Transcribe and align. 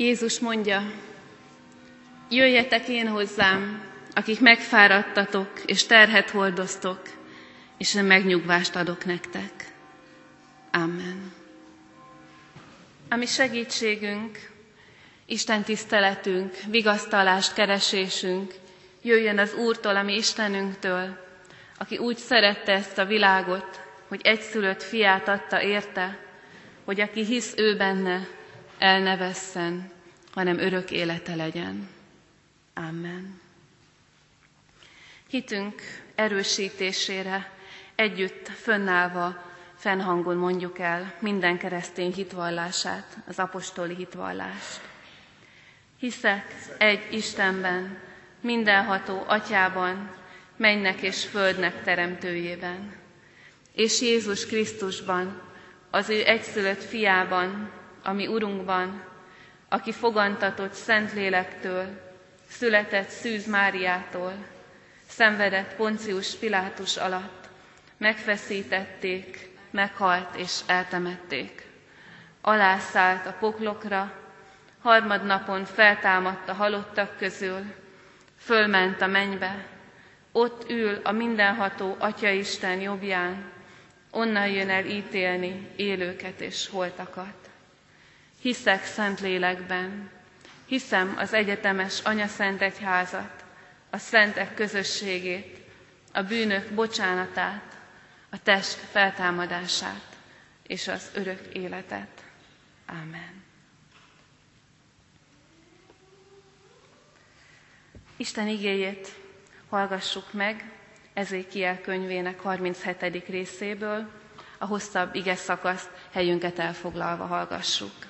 Jézus 0.00 0.38
mondja, 0.38 0.92
jöjjetek 2.30 2.88
én 2.88 3.08
hozzám, 3.08 3.82
akik 4.14 4.40
megfáradtatok 4.40 5.50
és 5.66 5.86
terhet 5.86 6.30
hordoztok, 6.30 7.00
és 7.78 7.94
én 7.94 8.04
megnyugvást 8.04 8.76
adok 8.76 9.04
nektek. 9.04 9.72
Amen. 10.72 11.32
Ami 13.08 13.26
segítségünk, 13.26 14.38
Isten 15.26 15.62
tiszteletünk, 15.62 16.54
vigasztalást, 16.70 17.54
keresésünk 17.54 18.54
jöjjön 19.02 19.38
az 19.38 19.54
Úrtól, 19.54 19.96
ami 19.96 20.14
Istenünktől, 20.14 21.26
aki 21.78 21.96
úgy 21.98 22.16
szerette 22.16 22.72
ezt 22.72 22.98
a 22.98 23.04
világot, 23.04 23.80
hogy 24.08 24.20
egyszülött 24.22 24.82
fiát 24.82 25.28
adta 25.28 25.62
érte, 25.62 26.18
hogy 26.84 27.00
aki 27.00 27.24
hisz 27.24 27.52
ő 27.56 27.76
benne, 27.76 28.38
el 28.80 29.00
ne 29.00 29.16
vesszen, 29.16 29.90
hanem 30.32 30.58
örök 30.58 30.90
élete 30.90 31.34
legyen. 31.34 31.88
Amen. 32.74 33.40
Hitünk 35.28 35.82
erősítésére 36.14 37.50
együtt 37.94 38.48
fönnállva, 38.48 39.42
fennhangon 39.76 40.36
mondjuk 40.36 40.78
el 40.78 41.14
minden 41.18 41.58
keresztény 41.58 42.12
hitvallását, 42.12 43.16
az 43.26 43.38
apostoli 43.38 43.94
hitvallást. 43.94 44.80
Hiszek 45.98 46.54
egy 46.78 47.06
Istenben, 47.10 47.98
mindenható 48.40 49.24
atyában, 49.26 50.10
mennek 50.56 51.00
és 51.02 51.24
földnek 51.24 51.82
teremtőjében, 51.82 52.94
és 53.72 54.00
Jézus 54.00 54.46
Krisztusban, 54.46 55.40
az 55.90 56.08
ő 56.08 56.26
egyszülött 56.26 56.82
fiában, 56.82 57.70
ami 58.02 58.26
Urunkban, 58.26 59.02
aki 59.68 59.92
fogantatott 59.92 60.72
Szentlélektől, 60.72 61.86
született 62.48 63.08
Szűz 63.08 63.46
Máriától, 63.46 64.32
szenvedett 65.08 65.74
Poncius 65.74 66.34
Pilátus 66.34 66.96
alatt, 66.96 67.48
megfeszítették, 67.96 69.50
meghalt 69.70 70.36
és 70.36 70.60
eltemették. 70.66 71.66
Alászállt 72.40 73.26
a 73.26 73.36
poklokra, 73.38 74.12
harmadnapon 74.82 75.64
feltámadt 75.64 76.48
a 76.48 76.52
halottak 76.52 77.16
közül, 77.16 77.60
fölment 78.38 79.00
a 79.00 79.06
mennybe, 79.06 79.66
ott 80.32 80.70
ül 80.70 81.00
a 81.02 81.12
mindenható 81.12 81.96
Atyaisten 81.98 82.80
jobbján, 82.80 83.52
onnan 84.10 84.48
jön 84.48 84.70
el 84.70 84.84
ítélni 84.86 85.68
élőket 85.76 86.40
és 86.40 86.68
holtakat. 86.68 87.49
Hiszek 88.40 88.84
szent 88.84 89.20
lélekben, 89.20 90.10
hiszem 90.66 91.14
az 91.16 91.32
egyetemes 91.32 92.02
Szent 92.26 92.60
Egyházat, 92.62 93.44
a 93.90 93.98
szentek 93.98 94.54
közösségét, 94.54 95.58
a 96.12 96.22
bűnök 96.22 96.70
bocsánatát, 96.74 97.78
a 98.30 98.42
test 98.42 98.74
feltámadását 98.90 100.16
és 100.66 100.88
az 100.88 101.10
örök 101.14 101.54
életet. 101.54 102.24
Amen. 102.86 103.42
Isten 108.16 108.48
igéjét 108.48 109.08
hallgassuk 109.68 110.32
meg 110.32 110.70
Ezékiel 111.12 111.80
könyvének 111.80 112.40
37. 112.40 113.24
részéből, 113.28 114.10
a 114.58 114.64
hosszabb 114.66 115.14
ige 115.14 115.34
szakaszt 115.34 115.90
helyünket 116.12 116.58
elfoglalva 116.58 117.26
hallgassuk. 117.26 118.09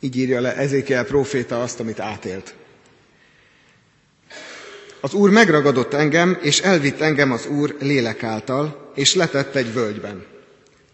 Így 0.00 0.16
írja 0.16 0.40
le 0.40 0.56
Ezékiel 0.56 1.04
próféta 1.04 1.62
azt, 1.62 1.80
amit 1.80 2.00
átélt. 2.00 2.54
Az 5.00 5.14
Úr 5.14 5.30
megragadott 5.30 5.92
engem, 5.92 6.38
és 6.42 6.60
elvitt 6.60 7.00
engem 7.00 7.32
az 7.32 7.46
Úr 7.46 7.76
lélek 7.80 8.22
által, 8.22 8.92
és 8.94 9.14
letett 9.14 9.54
egy 9.54 9.72
völgyben. 9.72 10.26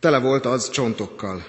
Tele 0.00 0.18
volt 0.18 0.46
az 0.46 0.70
csontokkal. 0.70 1.46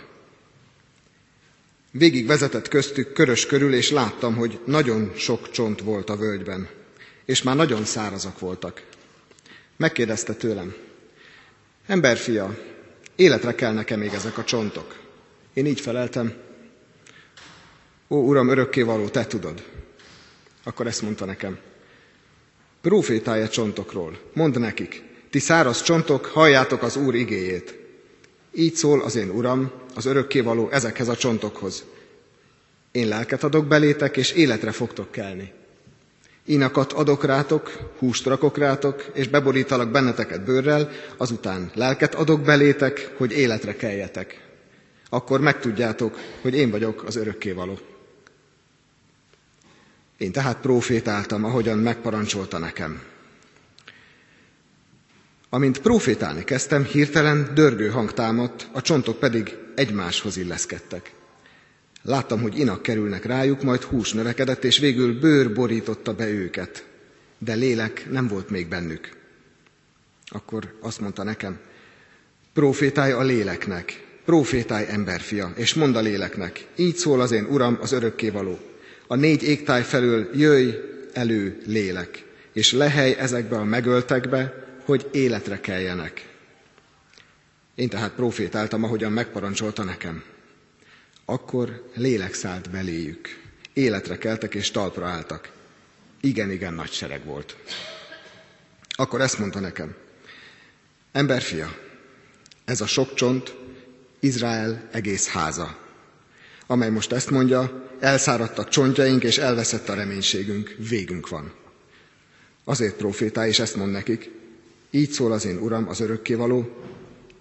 Végig 1.91 2.27
vezetett 2.27 2.67
köztük 2.67 3.13
körös 3.13 3.45
körül, 3.45 3.73
és 3.73 3.89
láttam, 3.91 4.35
hogy 4.35 4.59
nagyon 4.65 5.11
sok 5.15 5.51
csont 5.51 5.81
volt 5.81 6.09
a 6.09 6.15
völgyben, 6.15 6.69
és 7.25 7.43
már 7.43 7.55
nagyon 7.55 7.85
szárazak 7.85 8.39
voltak. 8.39 8.83
Megkérdezte 9.77 10.33
tőlem, 10.33 10.75
emberfia, 11.87 12.57
életre 13.15 13.55
kell 13.55 13.73
nekem 13.73 13.99
még 13.99 14.13
ezek 14.13 14.37
a 14.37 14.43
csontok. 14.43 14.95
Én 15.53 15.65
így 15.65 15.81
feleltem, 15.81 16.33
Ó, 18.07 18.17
Uram, 18.17 18.49
örökkévaló, 18.49 19.07
te 19.07 19.25
tudod. 19.25 19.63
Akkor 20.63 20.87
ezt 20.87 21.01
mondta 21.01 21.25
nekem. 21.25 21.57
Profétálj 22.81 23.41
a 23.41 23.49
csontokról, 23.49 24.19
mondd 24.33 24.59
nekik, 24.59 25.03
ti 25.29 25.39
száraz 25.39 25.81
csontok, 25.81 26.25
halljátok 26.25 26.81
az 26.81 26.95
Úr 26.95 27.15
igéjét. 27.15 27.79
Így 28.53 28.75
szól 28.75 29.01
az 29.01 29.15
én 29.15 29.29
Uram, 29.29 29.71
az 29.95 30.05
örökkévaló 30.05 30.69
ezekhez 30.69 31.07
a 31.07 31.15
csontokhoz. 31.15 31.83
Én 32.91 33.07
lelket 33.07 33.43
adok 33.43 33.67
belétek, 33.67 34.17
és 34.17 34.31
életre 34.31 34.71
fogtok 34.71 35.11
kelni. 35.11 35.51
Ínakat 36.45 36.93
adok 36.93 37.23
rátok, 37.23 37.91
húst 37.97 38.25
rakok 38.25 38.57
rátok, 38.57 39.05
és 39.13 39.27
beborítalak 39.27 39.91
benneteket 39.91 40.43
bőrrel, 40.43 40.91
azután 41.17 41.71
lelket 41.73 42.15
adok 42.15 42.41
belétek, 42.41 43.11
hogy 43.17 43.31
életre 43.31 43.75
keljetek. 43.75 44.47
Akkor 45.09 45.41
megtudjátok, 45.41 46.19
hogy 46.41 46.55
én 46.55 46.69
vagyok 46.69 47.03
az 47.03 47.15
örökkévaló. 47.15 47.79
Én 50.17 50.31
tehát 50.31 50.57
profétáltam, 50.57 51.43
ahogyan 51.43 51.77
megparancsolta 51.77 52.57
nekem. 52.57 53.01
Amint 55.49 55.81
profétálni 55.81 56.43
kezdtem, 56.43 56.83
hirtelen 56.83 57.51
dörgő 57.53 57.89
hang 57.89 58.13
támadt, 58.13 58.67
a 58.71 58.81
csontok 58.81 59.19
pedig 59.19 59.57
egymáshoz 59.75 60.37
illeszkedtek. 60.37 61.13
Láttam, 62.01 62.41
hogy 62.41 62.59
inak 62.59 62.81
kerülnek 62.81 63.25
rájuk, 63.25 63.63
majd 63.63 63.81
hús 63.81 64.13
növekedett, 64.13 64.63
és 64.63 64.77
végül 64.77 65.19
bőr 65.19 65.53
borította 65.53 66.13
be 66.13 66.27
őket. 66.29 66.85
De 67.37 67.53
lélek 67.53 68.07
nem 68.11 68.27
volt 68.27 68.49
még 68.49 68.67
bennük. 68.67 69.17
Akkor 70.25 70.77
azt 70.81 70.99
mondta 70.99 71.23
nekem, 71.23 71.59
profétálj 72.53 73.11
a 73.11 73.21
léleknek, 73.21 74.05
profétálj 74.25 74.85
emberfia, 74.89 75.51
és 75.55 75.73
mondd 75.73 75.95
a 75.95 75.99
léleknek, 75.99 76.67
így 76.75 76.95
szól 76.95 77.21
az 77.21 77.31
én 77.31 77.45
Uram, 77.45 77.77
az 77.81 77.91
örökkévaló 77.91 78.59
a 79.07 79.15
négy 79.15 79.43
égtáj 79.43 79.83
felől 79.83 80.29
jöjj 80.33 80.71
elő 81.13 81.61
lélek, 81.65 82.25
és 82.53 82.71
lehely 82.71 83.15
ezekbe 83.19 83.57
a 83.57 83.63
megöltekbe, 83.63 84.65
hogy 84.85 85.09
életre 85.11 85.59
keljenek. 85.59 86.29
Én 87.75 87.89
tehát 87.89 88.11
profétáltam, 88.11 88.83
ahogyan 88.83 89.11
megparancsolta 89.11 89.83
nekem. 89.83 90.23
Akkor 91.25 91.89
lélek 91.95 92.33
szállt 92.33 92.69
beléjük. 92.69 93.43
Életre 93.73 94.17
keltek 94.17 94.53
és 94.55 94.71
talpra 94.71 95.07
álltak. 95.07 95.51
Igen, 96.21 96.51
igen, 96.51 96.73
nagy 96.73 96.91
sereg 96.91 97.25
volt. 97.25 97.55
Akkor 98.89 99.21
ezt 99.21 99.39
mondta 99.39 99.59
nekem. 99.59 99.95
Emberfia, 101.11 101.75
ez 102.65 102.81
a 102.81 102.87
sok 102.87 103.13
csont 103.13 103.55
Izrael 104.19 104.87
egész 104.91 105.27
háza, 105.27 105.86
amely 106.67 106.89
most 106.89 107.11
ezt 107.11 107.29
mondja, 107.29 107.87
elszáradtak 107.99 108.69
csontjaink, 108.69 109.23
és 109.23 109.37
elveszett 109.37 109.89
a 109.89 109.93
reménységünk, 109.93 110.75
végünk 110.89 111.29
van. 111.29 111.51
Azért 112.63 112.95
profétál, 112.95 113.47
és 113.47 113.59
ezt 113.59 113.75
mond 113.75 113.91
nekik, 113.91 114.29
így 114.91 115.09
szól 115.09 115.31
az 115.31 115.45
én 115.45 115.57
Uram, 115.57 115.87
az 115.87 115.99
örökkévaló, 115.99 116.69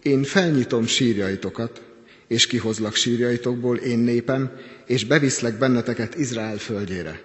én 0.02 0.22
felnyitom 0.22 0.86
sírjaitokat, 0.86 1.82
és 2.26 2.46
kihozlak 2.46 2.94
sírjaitokból, 2.94 3.76
én 3.76 3.98
népem, 3.98 4.50
és 4.86 5.04
beviszlek 5.04 5.58
benneteket 5.58 6.14
Izrael 6.18 6.58
földjére. 6.58 7.20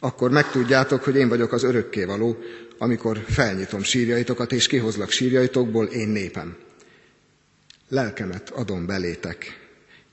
Akkor 0.00 0.30
megtudjátok, 0.30 1.02
hogy 1.02 1.16
én 1.16 1.28
vagyok 1.28 1.52
az 1.52 1.62
örökkévaló, 1.62 2.36
amikor 2.78 3.24
felnyitom 3.28 3.82
sírjaitokat, 3.82 4.52
és 4.52 4.66
kihozlak 4.66 5.10
sírjaitokból, 5.10 5.86
én 5.86 6.08
népem. 6.08 6.56
Lelkemet 7.88 8.50
adom 8.50 8.86
belétek, 8.86 9.61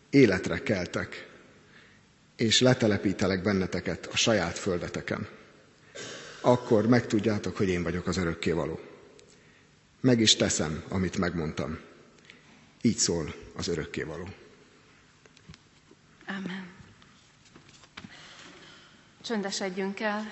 életre 0.09 0.63
keltek, 0.63 1.27
és 2.35 2.61
letelepítelek 2.61 3.41
benneteket 3.41 4.06
a 4.06 4.17
saját 4.17 4.57
földeteken. 4.57 5.27
Akkor 6.41 6.88
megtudjátok, 6.88 7.57
hogy 7.57 7.67
én 7.69 7.83
vagyok 7.83 8.07
az 8.07 8.17
örökkévaló. 8.17 8.79
Meg 10.00 10.19
is 10.19 10.35
teszem, 10.35 10.83
amit 10.89 11.17
megmondtam. 11.17 11.79
Így 12.81 12.97
szól 12.97 13.33
az 13.56 13.67
örökkévaló. 13.67 14.27
Amen. 16.27 16.67
Csöndesedjünk 19.21 20.00
el, 20.00 20.25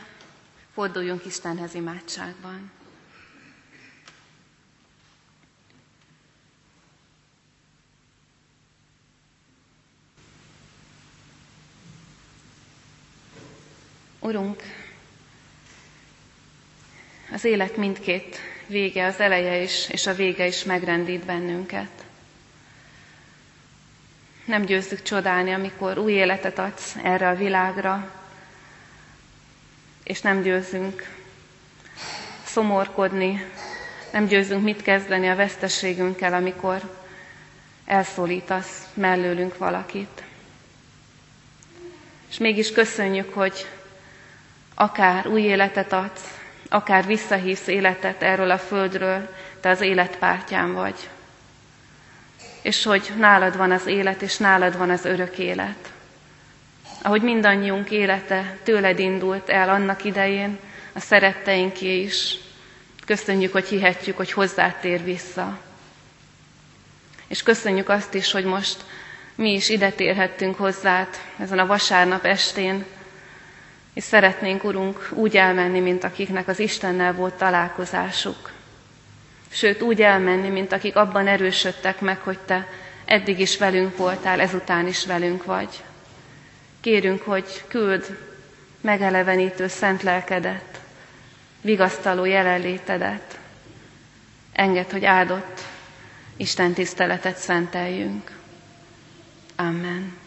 forduljunk 0.73 1.25
Istenhez 1.25 1.73
imádságban. 1.73 2.71
Urunk, 14.27 14.61
az 17.31 17.43
élet 17.43 17.77
mindkét 17.77 18.39
vége, 18.65 19.05
az 19.05 19.19
eleje 19.19 19.61
is, 19.61 19.89
és 19.89 20.07
a 20.07 20.13
vége 20.13 20.47
is 20.47 20.63
megrendít 20.63 21.25
bennünket. 21.25 21.89
Nem 24.45 24.65
győzzük 24.65 25.01
csodálni, 25.01 25.51
amikor 25.53 25.97
új 25.97 26.11
életet 26.11 26.59
adsz 26.59 26.95
erre 27.03 27.29
a 27.29 27.35
világra, 27.35 28.11
és 30.03 30.21
nem 30.21 30.41
győzünk 30.41 31.09
szomorkodni, 32.45 33.45
nem 34.11 34.25
győzünk 34.25 34.63
mit 34.63 34.81
kezdeni 34.81 35.29
a 35.29 35.35
veszteségünkkel, 35.35 36.33
amikor 36.33 36.97
elszólítasz 37.85 38.87
mellőlünk 38.93 39.57
valakit. 39.57 40.23
És 42.29 42.37
mégis 42.37 42.71
köszönjük, 42.71 43.33
hogy 43.33 43.67
akár 44.79 45.27
új 45.27 45.41
életet 45.41 45.93
adsz, 45.93 46.37
akár 46.69 47.05
visszahívsz 47.05 47.67
életet 47.67 48.23
erről 48.23 48.51
a 48.51 48.57
földről, 48.57 49.35
te 49.61 49.69
az 49.69 49.81
életpártyán 49.81 50.73
vagy. 50.73 51.09
És 52.61 52.83
hogy 52.83 53.11
nálad 53.17 53.57
van 53.57 53.71
az 53.71 53.85
élet, 53.85 54.21
és 54.21 54.37
nálad 54.37 54.77
van 54.77 54.89
az 54.89 55.05
örök 55.05 55.37
élet. 55.37 55.91
Ahogy 57.01 57.21
mindannyiunk 57.21 57.91
élete 57.91 58.57
tőled 58.63 58.99
indult 58.99 59.49
el 59.49 59.69
annak 59.69 60.03
idején, 60.03 60.59
a 60.93 60.99
szeretteinké 60.99 62.01
is. 62.01 62.35
Köszönjük, 63.05 63.51
hogy 63.51 63.67
hihetjük, 63.67 64.17
hogy 64.17 64.31
hozzád 64.31 64.75
tér 64.75 65.03
vissza. 65.03 65.59
És 67.27 67.43
köszönjük 67.43 67.89
azt 67.89 68.13
is, 68.13 68.31
hogy 68.31 68.45
most 68.45 68.83
mi 69.35 69.53
is 69.53 69.69
ide 69.69 69.91
térhettünk 69.91 70.55
hozzád 70.57 71.07
ezen 71.37 71.59
a 71.59 71.65
vasárnap 71.65 72.25
estén, 72.25 72.85
és 73.97 74.03
szeretnénk, 74.03 74.63
Urunk, 74.63 75.09
úgy 75.13 75.37
elmenni, 75.37 75.79
mint 75.79 76.03
akiknek 76.03 76.47
az 76.47 76.59
Istennel 76.59 77.13
volt 77.13 77.33
találkozásuk. 77.33 78.51
Sőt, 79.49 79.81
úgy 79.81 80.01
elmenni, 80.01 80.49
mint 80.49 80.71
akik 80.71 80.95
abban 80.95 81.27
erősödtek 81.27 82.01
meg, 82.01 82.19
hogy 82.19 82.37
Te 82.39 82.67
eddig 83.05 83.39
is 83.39 83.57
velünk 83.57 83.97
voltál, 83.97 84.39
ezután 84.39 84.87
is 84.87 85.05
velünk 85.05 85.45
vagy. 85.45 85.83
Kérünk, 86.81 87.21
hogy 87.21 87.63
küld 87.67 88.17
megelevenítő 88.81 89.67
szent 89.67 90.03
lelkedet, 90.03 90.79
vigasztaló 91.61 92.25
jelenlétedet. 92.25 93.39
Engedd, 94.53 94.91
hogy 94.91 95.05
áldott 95.05 95.61
Isten 96.35 96.73
tiszteletet 96.73 97.37
szenteljünk. 97.37 98.31
Amen. 99.55 100.26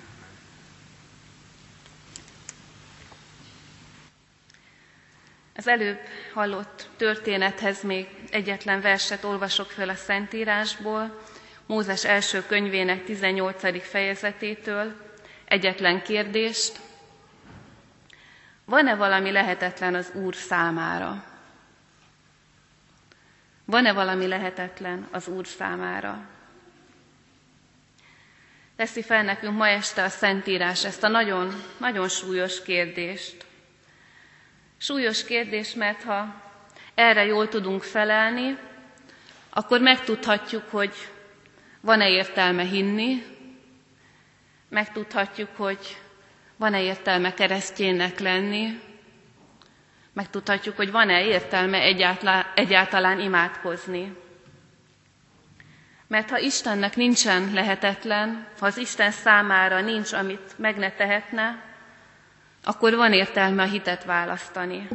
Az 5.61 5.67
előbb 5.69 5.99
hallott 6.35 6.89
történethez 6.97 7.83
még 7.83 8.09
egyetlen 8.31 8.81
verset 8.81 9.25
olvasok 9.25 9.71
föl 9.71 9.89
a 9.89 9.95
Szentírásból, 9.95 11.21
Mózes 11.67 12.05
első 12.05 12.43
könyvének 12.47 13.05
18. 13.05 13.83
fejezetétől, 13.89 14.93
egyetlen 15.45 16.03
kérdést. 16.03 16.79
Van-e 18.65 18.95
valami 18.95 19.31
lehetetlen 19.31 19.95
az 19.95 20.11
Úr 20.15 20.35
számára? 20.35 21.25
Van-e 23.65 23.93
valami 23.93 24.27
lehetetlen 24.27 25.09
az 25.11 25.29
Úr 25.29 25.47
számára? 25.47 26.29
Teszi 28.77 29.03
fel 29.03 29.23
nekünk 29.23 29.57
ma 29.57 29.69
este 29.69 30.03
a 30.03 30.09
Szentírás 30.09 30.85
ezt 30.85 31.03
a 31.03 31.09
nagyon, 31.09 31.63
nagyon 31.79 32.09
súlyos 32.09 32.63
kérdést. 32.63 33.49
Súlyos 34.83 35.25
kérdés, 35.25 35.75
mert 35.75 36.03
ha 36.03 36.35
erre 36.95 37.25
jól 37.25 37.49
tudunk 37.49 37.83
felelni, 37.83 38.59
akkor 39.51 39.81
megtudhatjuk, 39.81 40.63
hogy 40.71 40.95
van-e 41.81 42.09
értelme 42.09 42.63
hinni, 42.63 43.23
megtudhatjuk, 44.69 45.49
hogy 45.57 45.99
van-e 46.57 46.83
értelme 46.83 47.35
keresztjének 47.35 48.19
lenni, 48.19 48.81
megtudhatjuk, 50.13 50.77
hogy 50.77 50.91
van-e 50.91 51.25
értelme 51.25 51.79
egyáltalán, 52.55 53.21
imádkozni. 53.21 54.17
Mert 56.07 56.31
ha 56.31 56.39
Istennek 56.39 56.97
nincsen 56.97 57.53
lehetetlen, 57.53 58.47
ha 58.59 58.67
az 58.67 58.77
Isten 58.77 59.11
számára 59.11 59.81
nincs, 59.81 60.13
amit 60.13 60.59
meg 60.59 60.77
ne 60.77 60.91
tehetne, 60.93 61.70
akkor 62.65 62.95
van 62.95 63.13
értelme 63.13 63.63
a 63.63 63.67
hitet 63.67 64.05
választani. 64.05 64.89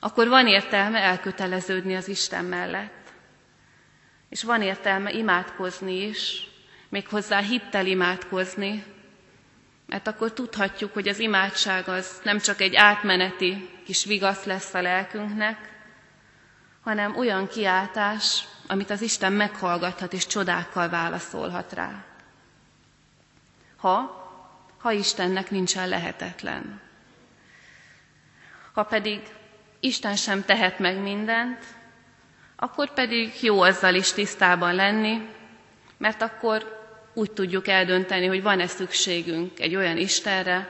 Akkor 0.00 0.28
van 0.28 0.46
értelme 0.46 0.98
elköteleződni 0.98 1.96
az 1.96 2.08
Isten 2.08 2.44
mellett. 2.44 3.12
És 4.28 4.42
van 4.42 4.62
értelme 4.62 5.12
imádkozni 5.12 6.02
is, 6.06 6.48
méghozzá 6.88 7.38
hittel 7.38 7.86
imádkozni, 7.86 8.84
mert 9.86 10.06
akkor 10.06 10.32
tudhatjuk, 10.32 10.92
hogy 10.92 11.08
az 11.08 11.18
imádság 11.18 11.88
az 11.88 12.20
nem 12.24 12.38
csak 12.38 12.60
egy 12.60 12.74
átmeneti 12.74 13.68
kis 13.84 14.04
vigasz 14.04 14.44
lesz 14.44 14.74
a 14.74 14.82
lelkünknek, 14.82 15.68
hanem 16.80 17.16
olyan 17.16 17.48
kiáltás, 17.48 18.44
amit 18.66 18.90
az 18.90 19.00
Isten 19.02 19.32
meghallgathat 19.32 20.12
és 20.12 20.26
csodákkal 20.26 20.88
válaszolhat 20.88 21.72
rá. 21.72 22.04
Ha 23.76 24.19
ha 24.80 24.92
Istennek 24.92 25.50
nincsen 25.50 25.88
lehetetlen. 25.88 26.80
Ha 28.72 28.82
pedig 28.82 29.20
Isten 29.80 30.16
sem 30.16 30.44
tehet 30.44 30.78
meg 30.78 30.98
mindent, 31.02 31.64
akkor 32.56 32.92
pedig 32.92 33.42
jó 33.42 33.60
azzal 33.60 33.94
is 33.94 34.12
tisztában 34.12 34.74
lenni, 34.74 35.28
mert 35.96 36.22
akkor 36.22 36.78
úgy 37.14 37.30
tudjuk 37.32 37.68
eldönteni, 37.68 38.26
hogy 38.26 38.42
van-e 38.42 38.66
szükségünk 38.66 39.60
egy 39.60 39.76
olyan 39.76 39.96
Istenre, 39.96 40.68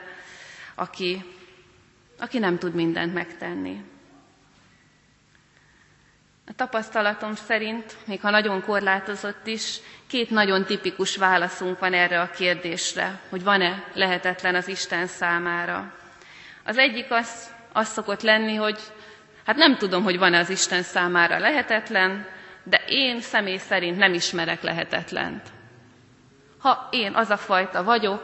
aki, 0.75 1.23
aki 2.19 2.39
nem 2.39 2.57
tud 2.57 2.73
mindent 2.73 3.13
megtenni. 3.13 3.83
A 6.51 6.55
tapasztalatom 6.55 7.35
szerint, 7.35 7.95
még 8.05 8.21
ha 8.21 8.29
nagyon 8.29 8.61
korlátozott 8.63 9.47
is, 9.47 9.77
két 10.07 10.29
nagyon 10.29 10.65
tipikus 10.65 11.17
válaszunk 11.17 11.79
van 11.79 11.93
erre 11.93 12.21
a 12.21 12.29
kérdésre, 12.29 13.19
hogy 13.29 13.43
van-e 13.43 13.83
lehetetlen 13.93 14.55
az 14.55 14.67
Isten 14.67 15.07
számára. 15.07 15.93
Az 16.65 16.77
egyik 16.77 17.11
az, 17.11 17.53
az 17.73 17.87
szokott 17.87 18.21
lenni, 18.21 18.55
hogy 18.55 18.79
hát 19.45 19.55
nem 19.55 19.77
tudom, 19.77 20.03
hogy 20.03 20.17
van-e 20.17 20.39
az 20.39 20.49
Isten 20.49 20.81
számára 20.81 21.37
lehetetlen, 21.39 22.27
de 22.63 22.81
én 22.87 23.21
személy 23.21 23.57
szerint 23.57 23.97
nem 23.97 24.13
ismerek 24.13 24.61
lehetetlent. 24.61 25.41
Ha 26.57 26.87
én 26.91 27.13
az 27.13 27.29
a 27.29 27.37
fajta 27.37 27.83
vagyok, 27.83 28.23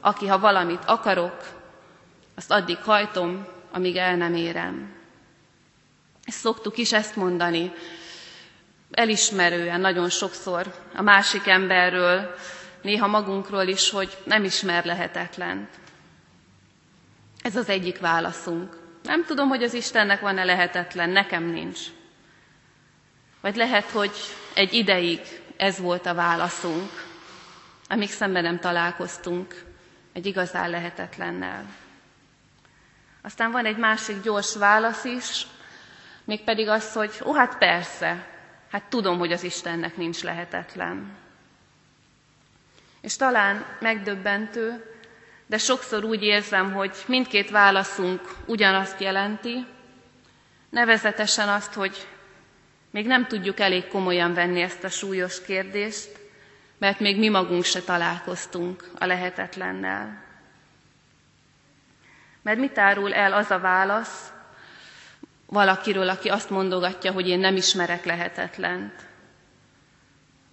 aki 0.00 0.26
ha 0.26 0.38
valamit 0.38 0.82
akarok, 0.84 1.36
azt 2.36 2.50
addig 2.50 2.78
hajtom, 2.78 3.46
amíg 3.72 3.96
el 3.96 4.16
nem 4.16 4.34
érem. 4.34 4.95
Szoktuk 6.26 6.76
is 6.76 6.92
ezt 6.92 7.16
mondani, 7.16 7.72
elismerően 8.90 9.80
nagyon 9.80 10.10
sokszor 10.10 10.74
a 10.94 11.02
másik 11.02 11.46
emberről, 11.46 12.34
néha 12.82 13.06
magunkról 13.06 13.66
is, 13.66 13.90
hogy 13.90 14.16
nem 14.24 14.44
ismer 14.44 14.84
lehetetlen. 14.84 15.68
Ez 17.42 17.56
az 17.56 17.68
egyik 17.68 17.98
válaszunk. 17.98 18.76
Nem 19.02 19.24
tudom, 19.24 19.48
hogy 19.48 19.62
az 19.62 19.74
Istennek 19.74 20.20
van-e 20.20 20.44
lehetetlen, 20.44 21.10
nekem 21.10 21.44
nincs. 21.44 21.78
Vagy 23.40 23.56
lehet, 23.56 23.84
hogy 23.90 24.10
egy 24.54 24.72
ideig 24.72 25.20
ez 25.56 25.78
volt 25.78 26.06
a 26.06 26.14
válaszunk, 26.14 26.90
amíg 27.88 28.10
szemben 28.10 28.42
nem 28.42 28.58
találkoztunk 28.58 29.64
egy 30.12 30.26
igazán 30.26 30.70
lehetetlennel. 30.70 31.64
Aztán 33.22 33.50
van 33.50 33.64
egy 33.66 33.76
másik 33.76 34.22
gyors 34.22 34.56
válasz 34.56 35.04
is, 35.04 35.46
mégpedig 36.26 36.68
az, 36.68 36.92
hogy 36.92 37.10
ó, 37.24 37.34
hát 37.34 37.58
persze, 37.58 38.26
hát 38.70 38.84
tudom, 38.84 39.18
hogy 39.18 39.32
az 39.32 39.42
Istennek 39.42 39.96
nincs 39.96 40.22
lehetetlen. 40.22 41.16
És 43.00 43.16
talán 43.16 43.64
megdöbbentő, 43.80 44.94
de 45.46 45.58
sokszor 45.58 46.04
úgy 46.04 46.22
érzem, 46.22 46.72
hogy 46.72 46.96
mindkét 47.06 47.50
válaszunk 47.50 48.20
ugyanazt 48.46 49.00
jelenti, 49.00 49.66
nevezetesen 50.70 51.48
azt, 51.48 51.72
hogy 51.74 52.06
még 52.90 53.06
nem 53.06 53.26
tudjuk 53.26 53.60
elég 53.60 53.88
komolyan 53.88 54.34
venni 54.34 54.60
ezt 54.60 54.84
a 54.84 54.88
súlyos 54.88 55.42
kérdést, 55.42 56.18
mert 56.78 57.00
még 57.00 57.18
mi 57.18 57.28
magunk 57.28 57.64
se 57.64 57.80
találkoztunk 57.82 58.90
a 58.98 59.06
lehetetlennel. 59.06 60.24
Mert 62.42 62.58
mit 62.58 62.78
árul 62.78 63.14
el 63.14 63.32
az 63.32 63.50
a 63.50 63.58
válasz, 63.58 64.32
valakiről, 65.46 66.08
aki 66.08 66.28
azt 66.28 66.50
mondogatja, 66.50 67.12
hogy 67.12 67.28
én 67.28 67.38
nem 67.38 67.56
ismerek 67.56 68.04
lehetetlent. 68.04 69.06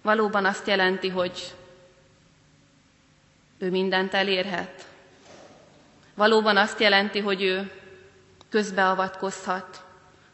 Valóban 0.02 0.44
azt 0.44 0.66
jelenti, 0.66 1.08
hogy 1.08 1.54
ő 3.58 3.70
mindent 3.70 4.14
elérhet. 4.14 4.84
Valóban 6.14 6.56
azt 6.56 6.80
jelenti, 6.80 7.20
hogy 7.20 7.42
ő 7.42 7.70
közbeavatkozhat, 8.50 9.82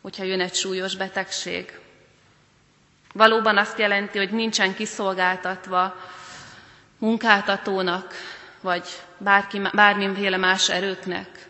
hogyha 0.00 0.24
jön 0.24 0.40
egy 0.40 0.54
súlyos 0.54 0.96
betegség. 0.96 1.78
Valóban 3.12 3.58
azt 3.58 3.78
jelenti, 3.78 4.18
hogy 4.18 4.30
nincsen 4.30 4.74
kiszolgáltatva 4.74 5.94
munkáltatónak, 6.98 8.14
vagy 8.60 8.88
bárki, 9.18 9.60
bármiféle 9.72 10.36
más 10.36 10.68
erőknek. 10.68 11.49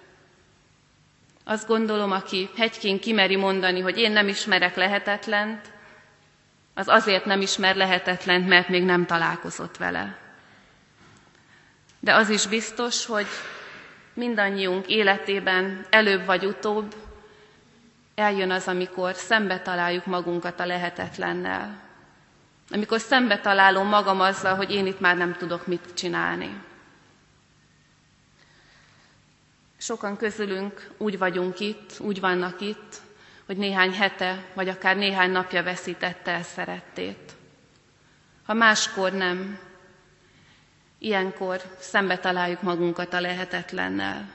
Azt 1.44 1.66
gondolom, 1.66 2.12
aki 2.12 2.50
hegykén 2.56 3.00
kimeri 3.00 3.36
mondani, 3.36 3.80
hogy 3.80 3.98
én 3.98 4.12
nem 4.12 4.28
ismerek 4.28 4.76
lehetetlent, 4.76 5.72
az 6.74 6.88
azért 6.88 7.24
nem 7.24 7.40
ismer 7.40 7.76
lehetetlent, 7.76 8.48
mert 8.48 8.68
még 8.68 8.84
nem 8.84 9.06
találkozott 9.06 9.76
vele. 9.76 10.18
De 12.00 12.14
az 12.14 12.28
is 12.28 12.46
biztos, 12.46 13.06
hogy 13.06 13.26
mindannyiunk 14.14 14.86
életében 14.86 15.86
előbb 15.90 16.24
vagy 16.24 16.44
utóbb 16.44 16.94
eljön 18.14 18.50
az, 18.50 18.68
amikor 18.68 19.14
szembe 19.14 19.60
találjuk 19.60 20.06
magunkat 20.06 20.60
a 20.60 20.66
lehetetlennel. 20.66 21.80
Amikor 22.70 23.00
szembe 23.00 23.38
találom 23.38 23.88
magam 23.88 24.20
azzal, 24.20 24.54
hogy 24.54 24.70
én 24.70 24.86
itt 24.86 25.00
már 25.00 25.16
nem 25.16 25.32
tudok 25.32 25.66
mit 25.66 25.94
csinálni. 25.94 26.60
Sokan 29.80 30.16
közülünk 30.16 30.90
úgy 30.98 31.18
vagyunk 31.18 31.60
itt, 31.60 31.92
úgy 31.98 32.20
vannak 32.20 32.60
itt, 32.60 32.96
hogy 33.46 33.56
néhány 33.56 33.92
hete, 33.92 34.44
vagy 34.54 34.68
akár 34.68 34.96
néhány 34.96 35.30
napja 35.30 35.62
veszítette 35.62 36.30
el 36.30 36.42
szerettét. 36.42 37.32
Ha 38.44 38.54
máskor 38.54 39.12
nem, 39.12 39.58
ilyenkor 40.98 41.60
szembe 41.78 42.18
találjuk 42.18 42.62
magunkat 42.62 43.12
a 43.12 43.20
lehetetlennel. 43.20 44.32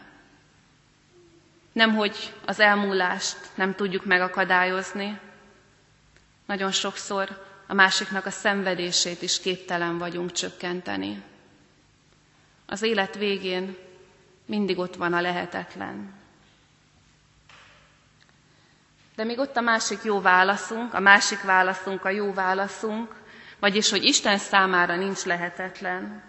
Nem, 1.71 1.95
hogy 1.95 2.33
az 2.45 2.59
elmúlást 2.59 3.37
nem 3.55 3.75
tudjuk 3.75 4.05
megakadályozni, 4.05 5.19
nagyon 6.45 6.71
sokszor 6.71 7.43
a 7.67 7.73
másiknak 7.73 8.25
a 8.25 8.29
szenvedését 8.29 9.21
is 9.21 9.39
képtelen 9.39 9.97
vagyunk 9.97 10.31
csökkenteni. 10.31 11.23
Az 12.65 12.81
élet 12.81 13.15
végén 13.15 13.83
mindig 14.45 14.77
ott 14.77 14.95
van 14.95 15.13
a 15.13 15.21
lehetetlen. 15.21 16.13
De 19.15 19.23
még 19.23 19.39
ott 19.39 19.57
a 19.57 19.61
másik 19.61 20.03
jó 20.03 20.21
válaszunk, 20.21 20.93
a 20.93 20.99
másik 20.99 21.41
válaszunk 21.41 22.05
a 22.05 22.09
jó 22.09 22.33
válaszunk, 22.33 23.15
vagyis, 23.59 23.89
hogy 23.89 24.03
Isten 24.03 24.37
számára 24.37 24.95
nincs 24.95 25.23
lehetetlen. 25.23 26.23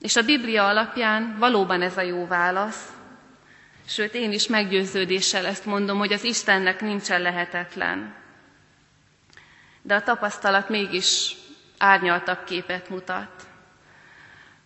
És 0.00 0.16
a 0.16 0.22
Biblia 0.22 0.66
alapján 0.66 1.36
valóban 1.38 1.82
ez 1.82 1.96
a 1.96 2.00
jó 2.02 2.26
válasz, 2.26 2.88
sőt 3.86 4.14
én 4.14 4.32
is 4.32 4.46
meggyőződéssel 4.46 5.46
ezt 5.46 5.64
mondom, 5.64 5.98
hogy 5.98 6.12
az 6.12 6.24
Istennek 6.24 6.80
nincsen 6.80 7.20
lehetetlen. 7.22 8.14
De 9.82 9.94
a 9.94 10.02
tapasztalat 10.02 10.68
mégis 10.68 11.36
árnyaltabb 11.78 12.44
képet 12.44 12.88
mutat. 12.88 13.46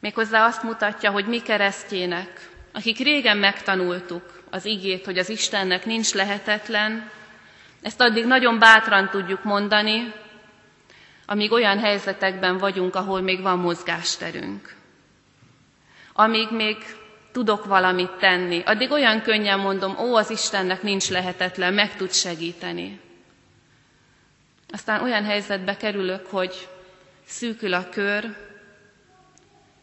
Méghozzá 0.01 0.45
azt 0.47 0.63
mutatja, 0.63 1.11
hogy 1.11 1.27
mi 1.27 1.43
keresztjének, 1.43 2.52
akik 2.73 2.99
régen 2.99 3.37
megtanultuk 3.37 4.43
az 4.51 4.65
igét, 4.65 5.05
hogy 5.05 5.19
az 5.19 5.29
Istennek 5.29 5.85
nincs 5.87 6.13
lehetetlen, 6.15 7.11
ezt 7.83 8.01
addig 8.01 8.25
nagyon 8.27 8.59
bátran 8.59 9.09
tudjuk 9.11 9.45
mondani, 9.45 10.13
amíg 11.27 11.53
olyan 11.53 11.79
helyzetekben 11.79 12.59
vagyunk, 12.59 12.95
ahol 12.95 13.21
még 13.21 13.41
van 13.43 13.59
mozgásterünk. 13.59 14.75
Amíg 16.13 16.51
még 16.51 16.77
tudok 17.33 17.65
valamit 17.65 18.11
tenni, 18.11 18.63
addig 18.65 18.91
olyan 18.91 19.23
könnyen 19.23 19.59
mondom, 19.59 19.99
ó, 19.99 20.15
az 20.17 20.31
Istennek 20.31 20.83
nincs 20.83 21.09
lehetetlen, 21.09 21.75
meg 21.75 21.97
tud 21.97 22.13
segíteni. 22.13 23.01
Aztán 24.73 25.03
olyan 25.03 25.25
helyzetbe 25.25 25.77
kerülök, 25.77 26.27
hogy 26.27 26.69
szűkül 27.27 27.75
a 27.75 27.89
kör, 27.89 28.37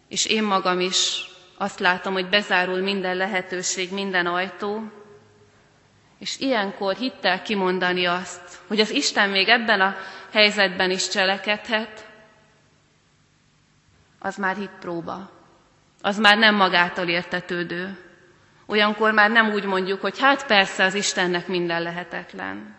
és 0.07 0.25
én 0.25 0.43
magam 0.43 0.79
is 0.79 1.28
azt 1.61 1.79
látom, 1.79 2.13
hogy 2.13 2.29
bezárul 2.29 2.79
minden 2.81 3.15
lehetőség, 3.15 3.93
minden 3.93 4.25
ajtó, 4.25 4.83
és 6.19 6.39
ilyenkor 6.39 6.95
hittel 6.95 7.41
kimondani 7.41 8.05
azt, 8.05 8.41
hogy 8.67 8.79
az 8.79 8.89
Isten 8.89 9.29
még 9.29 9.47
ebben 9.47 9.81
a 9.81 9.95
helyzetben 10.31 10.91
is 10.91 11.07
cselekedhet, 11.07 12.07
az 14.19 14.35
már 14.35 14.55
próba. 14.79 15.29
Az 16.01 16.17
már 16.17 16.37
nem 16.37 16.55
magától 16.55 17.07
értetődő. 17.07 17.97
Olyankor 18.65 19.11
már 19.11 19.29
nem 19.29 19.51
úgy 19.51 19.65
mondjuk, 19.65 20.01
hogy 20.01 20.19
hát 20.19 20.45
persze 20.45 20.83
az 20.83 20.93
Istennek 20.93 21.47
minden 21.47 21.81
lehetetlen. 21.81 22.75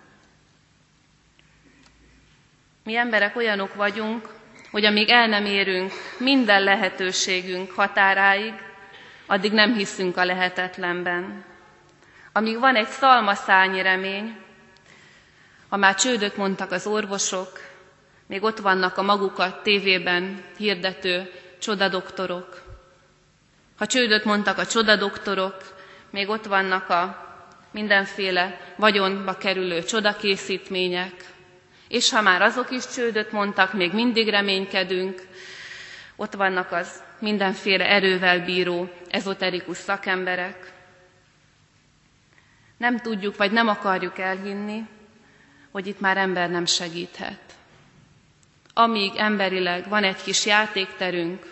Mi 2.84 2.96
emberek 2.96 3.36
olyanok 3.36 3.74
vagyunk, 3.74 4.28
hogy 4.70 4.84
amíg 4.84 5.08
el 5.08 5.26
nem 5.26 5.44
érünk 5.44 5.92
minden 6.18 6.62
lehetőségünk 6.62 7.70
határáig, 7.70 8.54
addig 9.30 9.52
nem 9.52 9.74
hiszünk 9.74 10.16
a 10.16 10.24
lehetetlenben. 10.24 11.44
Amíg 12.32 12.58
van 12.58 12.76
egy 12.76 12.88
szalmaszányi 12.88 13.82
remény, 13.82 14.36
ha 15.68 15.76
már 15.76 15.94
csődöt 15.94 16.36
mondtak 16.36 16.70
az 16.72 16.86
orvosok, 16.86 17.60
még 18.26 18.42
ott 18.42 18.58
vannak 18.58 18.96
a 18.96 19.02
magukat 19.02 19.62
tévében 19.62 20.44
hirdető 20.56 21.30
csodadoktorok. 21.60 22.62
Ha 23.78 23.86
csődöt 23.86 24.24
mondtak 24.24 24.58
a 24.58 24.66
csodadoktorok, 24.66 25.56
még 26.10 26.28
ott 26.28 26.44
vannak 26.46 26.88
a 26.88 27.28
mindenféle 27.70 28.60
vagyonba 28.76 29.36
kerülő 29.36 29.82
csodakészítmények, 29.82 31.14
és 31.88 32.10
ha 32.10 32.20
már 32.20 32.42
azok 32.42 32.70
is 32.70 32.86
csődöt 32.86 33.32
mondtak, 33.32 33.72
még 33.72 33.92
mindig 33.92 34.28
reménykedünk, 34.28 35.22
ott 36.16 36.34
vannak 36.34 36.72
az 36.72 37.02
mindenféle 37.20 37.88
erővel 37.88 38.44
bíró 38.44 38.90
ezoterikus 39.10 39.76
szakemberek. 39.76 40.72
Nem 42.76 42.98
tudjuk, 42.98 43.36
vagy 43.36 43.52
nem 43.52 43.68
akarjuk 43.68 44.18
elhinni, 44.18 44.86
hogy 45.70 45.86
itt 45.86 46.00
már 46.00 46.16
ember 46.16 46.50
nem 46.50 46.64
segíthet. 46.64 47.40
Amíg 48.74 49.16
emberileg 49.16 49.88
van 49.88 50.04
egy 50.04 50.22
kis 50.22 50.46
játékterünk, 50.46 51.46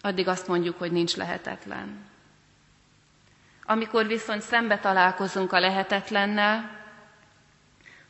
addig 0.00 0.28
azt 0.28 0.48
mondjuk, 0.48 0.78
hogy 0.78 0.92
nincs 0.92 1.16
lehetetlen. 1.16 2.10
Amikor 3.64 4.06
viszont 4.06 4.42
szembe 4.42 4.78
találkozunk 4.78 5.52
a 5.52 5.60
lehetetlennel, 5.60 6.80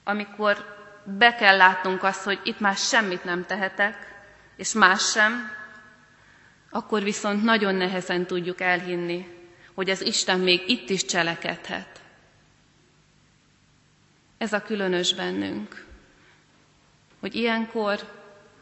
amikor 0.05 0.81
be 1.05 1.35
kell 1.35 1.57
látnunk 1.57 2.03
azt, 2.03 2.25
hogy 2.25 2.41
itt 2.45 2.61
már 2.61 2.77
semmit 2.77 3.25
nem 3.25 3.47
tehetek, 3.47 4.25
és 4.57 4.73
más 4.73 5.11
sem, 5.11 5.51
akkor 6.75 7.03
viszont 7.03 7.43
nagyon 7.43 7.75
nehezen 7.75 8.27
tudjuk 8.27 8.61
elhinni, 8.61 9.27
hogy 9.75 9.91
az 9.91 10.01
Isten 10.05 10.39
még 10.41 10.63
itt 10.67 10.89
is 10.91 11.05
cselekedhet. 11.05 12.01
Ez 14.39 14.53
a 14.53 14.63
különös 14.63 15.15
bennünk, 15.15 15.85
hogy 17.21 17.35
ilyenkor 17.35 18.01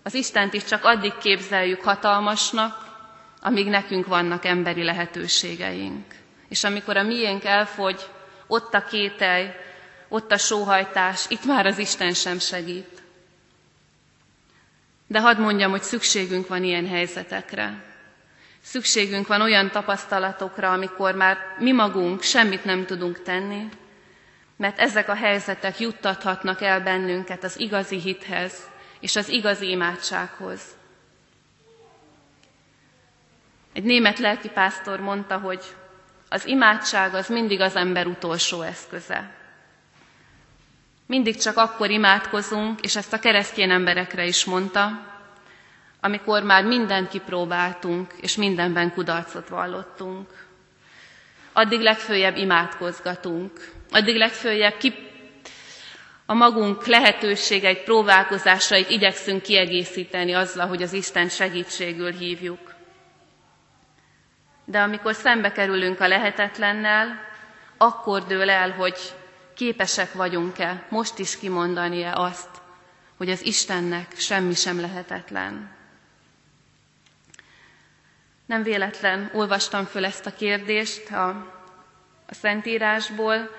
az 0.02 0.14
Istent 0.14 0.52
is 0.54 0.64
csak 0.64 0.84
addig 0.84 1.12
képzeljük 1.18 1.80
hatalmasnak, 1.82 2.88
amíg 3.40 3.66
nekünk 3.68 4.06
vannak 4.06 4.44
emberi 4.44 4.82
lehetőségeink. 4.82 6.04
És 6.48 6.64
amikor 6.64 6.96
a 6.96 7.02
miénk 7.02 7.44
elfogy, 7.44 8.00
ott 8.46 8.74
a 8.74 8.84
kételj, 8.84 9.46
ott 10.08 10.32
a 10.32 10.38
sóhajtás, 10.38 11.24
itt 11.28 11.44
már 11.44 11.66
az 11.66 11.78
Isten 11.78 12.14
sem 12.14 12.38
segít. 12.38 13.02
De 15.06 15.20
hadd 15.20 15.38
mondjam, 15.40 15.70
hogy 15.70 15.82
szükségünk 15.82 16.48
van 16.48 16.64
ilyen 16.64 16.86
helyzetekre. 16.88 17.89
Szükségünk 18.62 19.26
van 19.26 19.40
olyan 19.40 19.70
tapasztalatokra, 19.70 20.72
amikor 20.72 21.14
már 21.14 21.38
mi 21.58 21.72
magunk 21.72 22.22
semmit 22.22 22.64
nem 22.64 22.84
tudunk 22.86 23.22
tenni, 23.22 23.68
mert 24.56 24.78
ezek 24.78 25.08
a 25.08 25.14
helyzetek 25.14 25.78
juttathatnak 25.78 26.60
el 26.62 26.80
bennünket 26.80 27.44
az 27.44 27.58
igazi 27.60 28.00
hithez 28.00 28.68
és 29.00 29.16
az 29.16 29.28
igazi 29.28 29.70
imádsághoz. 29.70 30.60
Egy 33.72 33.82
német 33.82 34.18
lelkipásztor 34.18 35.00
mondta, 35.00 35.38
hogy 35.38 35.62
az 36.28 36.46
imádság 36.46 37.14
az 37.14 37.28
mindig 37.28 37.60
az 37.60 37.76
ember 37.76 38.06
utolsó 38.06 38.62
eszköze. 38.62 39.30
Mindig 41.06 41.36
csak 41.36 41.56
akkor 41.56 41.90
imádkozunk, 41.90 42.80
és 42.80 42.96
ezt 42.96 43.12
a 43.12 43.18
keresztény 43.18 43.70
emberekre 43.70 44.24
is 44.24 44.44
mondta, 44.44 44.88
amikor 46.00 46.42
már 46.42 46.64
mindent 46.64 47.08
kipróbáltunk, 47.08 48.14
és 48.20 48.36
mindenben 48.36 48.92
kudarcot 48.92 49.48
vallottunk. 49.48 50.28
Addig 51.52 51.80
legfőjebb 51.80 52.36
imádkozgatunk, 52.36 53.70
addig 53.90 54.16
legfőjebb 54.16 54.76
ki 54.76 54.94
a 56.26 56.34
magunk 56.34 56.86
lehetőségeit, 56.86 57.82
próbálkozásait 57.82 58.90
igyekszünk 58.90 59.42
kiegészíteni 59.42 60.32
azzal, 60.32 60.66
hogy 60.66 60.82
az 60.82 60.92
Isten 60.92 61.28
segítségül 61.28 62.10
hívjuk. 62.12 62.74
De 64.64 64.80
amikor 64.80 65.14
szembe 65.14 65.52
kerülünk 65.52 66.00
a 66.00 66.08
lehetetlennel, 66.08 67.20
akkor 67.76 68.24
dől 68.26 68.50
el, 68.50 68.70
hogy 68.70 68.98
képesek 69.54 70.12
vagyunk-e 70.12 70.86
most 70.88 71.18
is 71.18 71.38
kimondani-e 71.38 72.12
azt, 72.14 72.48
hogy 73.16 73.30
az 73.30 73.44
Istennek 73.44 74.06
semmi 74.16 74.54
sem 74.54 74.80
lehetetlen. 74.80 75.78
Nem 78.50 78.62
véletlen 78.62 79.30
olvastam 79.32 79.84
föl 79.84 80.04
ezt 80.04 80.26
a 80.26 80.34
kérdést 80.34 81.10
a, 81.10 81.28
a 82.26 82.34
Szentírásból. 82.34 83.50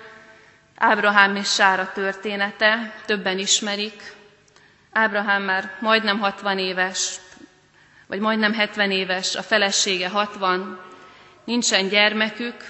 Ábrahám 0.76 1.36
és 1.36 1.54
Sára 1.54 1.92
története, 1.94 2.94
többen 3.06 3.38
ismerik. 3.40 4.14
Ábrahám 4.92 5.44
már 5.44 5.78
majdnem 5.80 6.20
60 6.20 6.60
éves, 6.60 7.16
vagy 8.08 8.20
majdnem 8.20 8.54
70 8.54 8.92
éves, 8.92 9.36
a 9.36 9.42
felesége 9.42 10.10
60, 10.10 10.80
nincsen 11.46 11.88
gyermekük, 11.88 12.66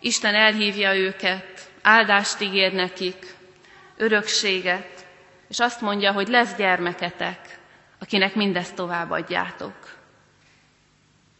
Isten 0.00 0.34
elhívja 0.34 0.94
őket, 0.96 1.70
áldást 1.82 2.40
ígér 2.40 2.72
nekik, 2.72 3.34
örökséget, 3.96 5.06
és 5.48 5.58
azt 5.58 5.80
mondja, 5.80 6.12
hogy 6.12 6.28
lesz 6.28 6.56
gyermeketek, 6.56 7.58
akinek 7.98 8.34
mindezt 8.34 8.74
továbbadjátok. 8.74 9.85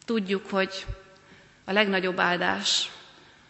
Tudjuk, 0.07 0.49
hogy 0.49 0.85
a 1.65 1.71
legnagyobb 1.71 2.19
áldás, 2.19 2.89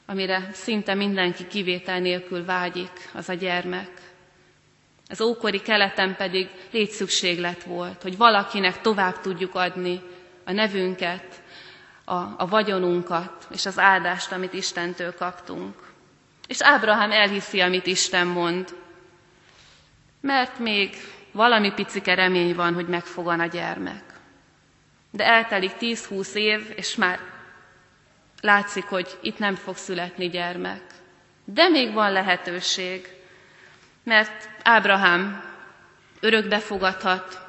amire 0.05 0.49
szinte 0.53 0.93
mindenki 0.93 1.47
kivétel 1.47 1.99
nélkül 1.99 2.45
vágyik, 2.45 3.09
az 3.13 3.29
a 3.29 3.33
gyermek. 3.33 3.89
Az 5.09 5.21
ókori 5.21 5.61
keleten 5.61 6.15
pedig 6.15 6.49
létszükséglet 6.71 7.63
volt, 7.63 8.01
hogy 8.01 8.17
valakinek 8.17 8.81
tovább 8.81 9.19
tudjuk 9.21 9.55
adni 9.55 10.01
a 10.45 10.51
nevünket, 10.51 11.41
a, 12.05 12.15
a 12.15 12.47
vagyonunkat 12.49 13.47
és 13.51 13.65
az 13.65 13.79
áldást, 13.79 14.31
amit 14.31 14.53
Istentől 14.53 15.13
kaptunk. 15.15 15.75
És 16.47 16.61
Ábrahám 16.61 17.11
elhiszi, 17.11 17.59
amit 17.59 17.85
Isten 17.85 18.27
mond, 18.27 18.75
mert 20.21 20.59
még 20.59 20.95
valami 21.31 21.73
picike 21.73 22.13
remény 22.13 22.55
van, 22.55 22.73
hogy 22.73 22.87
megfogan 22.87 23.39
a 23.39 23.45
gyermek. 23.45 24.06
De 25.17 25.25
eltelik 25.25 25.71
10-20 25.79 26.33
év, 26.33 26.73
és 26.75 26.95
már 26.95 27.19
látszik, 28.41 28.83
hogy 28.83 29.17
itt 29.21 29.39
nem 29.39 29.55
fog 29.55 29.75
születni 29.77 30.29
gyermek. 30.29 30.81
De 31.45 31.69
még 31.69 31.93
van 31.93 32.11
lehetőség, 32.11 33.07
mert 34.03 34.49
Ábrahám 34.63 35.43
örökbe 36.19 36.59
fogadhat, 36.59 37.41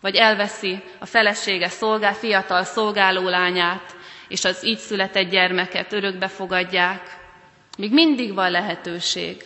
vagy 0.00 0.14
elveszi 0.16 0.82
a 0.98 1.06
felesége 1.06 1.68
szolgál, 1.68 2.14
fiatal 2.14 2.64
szolgáló 2.64 3.28
lányát, 3.28 3.96
és 4.28 4.44
az 4.44 4.64
így 4.64 4.78
született 4.78 5.30
gyermeket 5.30 5.92
örökbe 5.92 6.28
fogadják. 6.28 7.16
Még 7.78 7.92
mindig 7.92 8.34
van 8.34 8.50
lehetőség. 8.50 9.44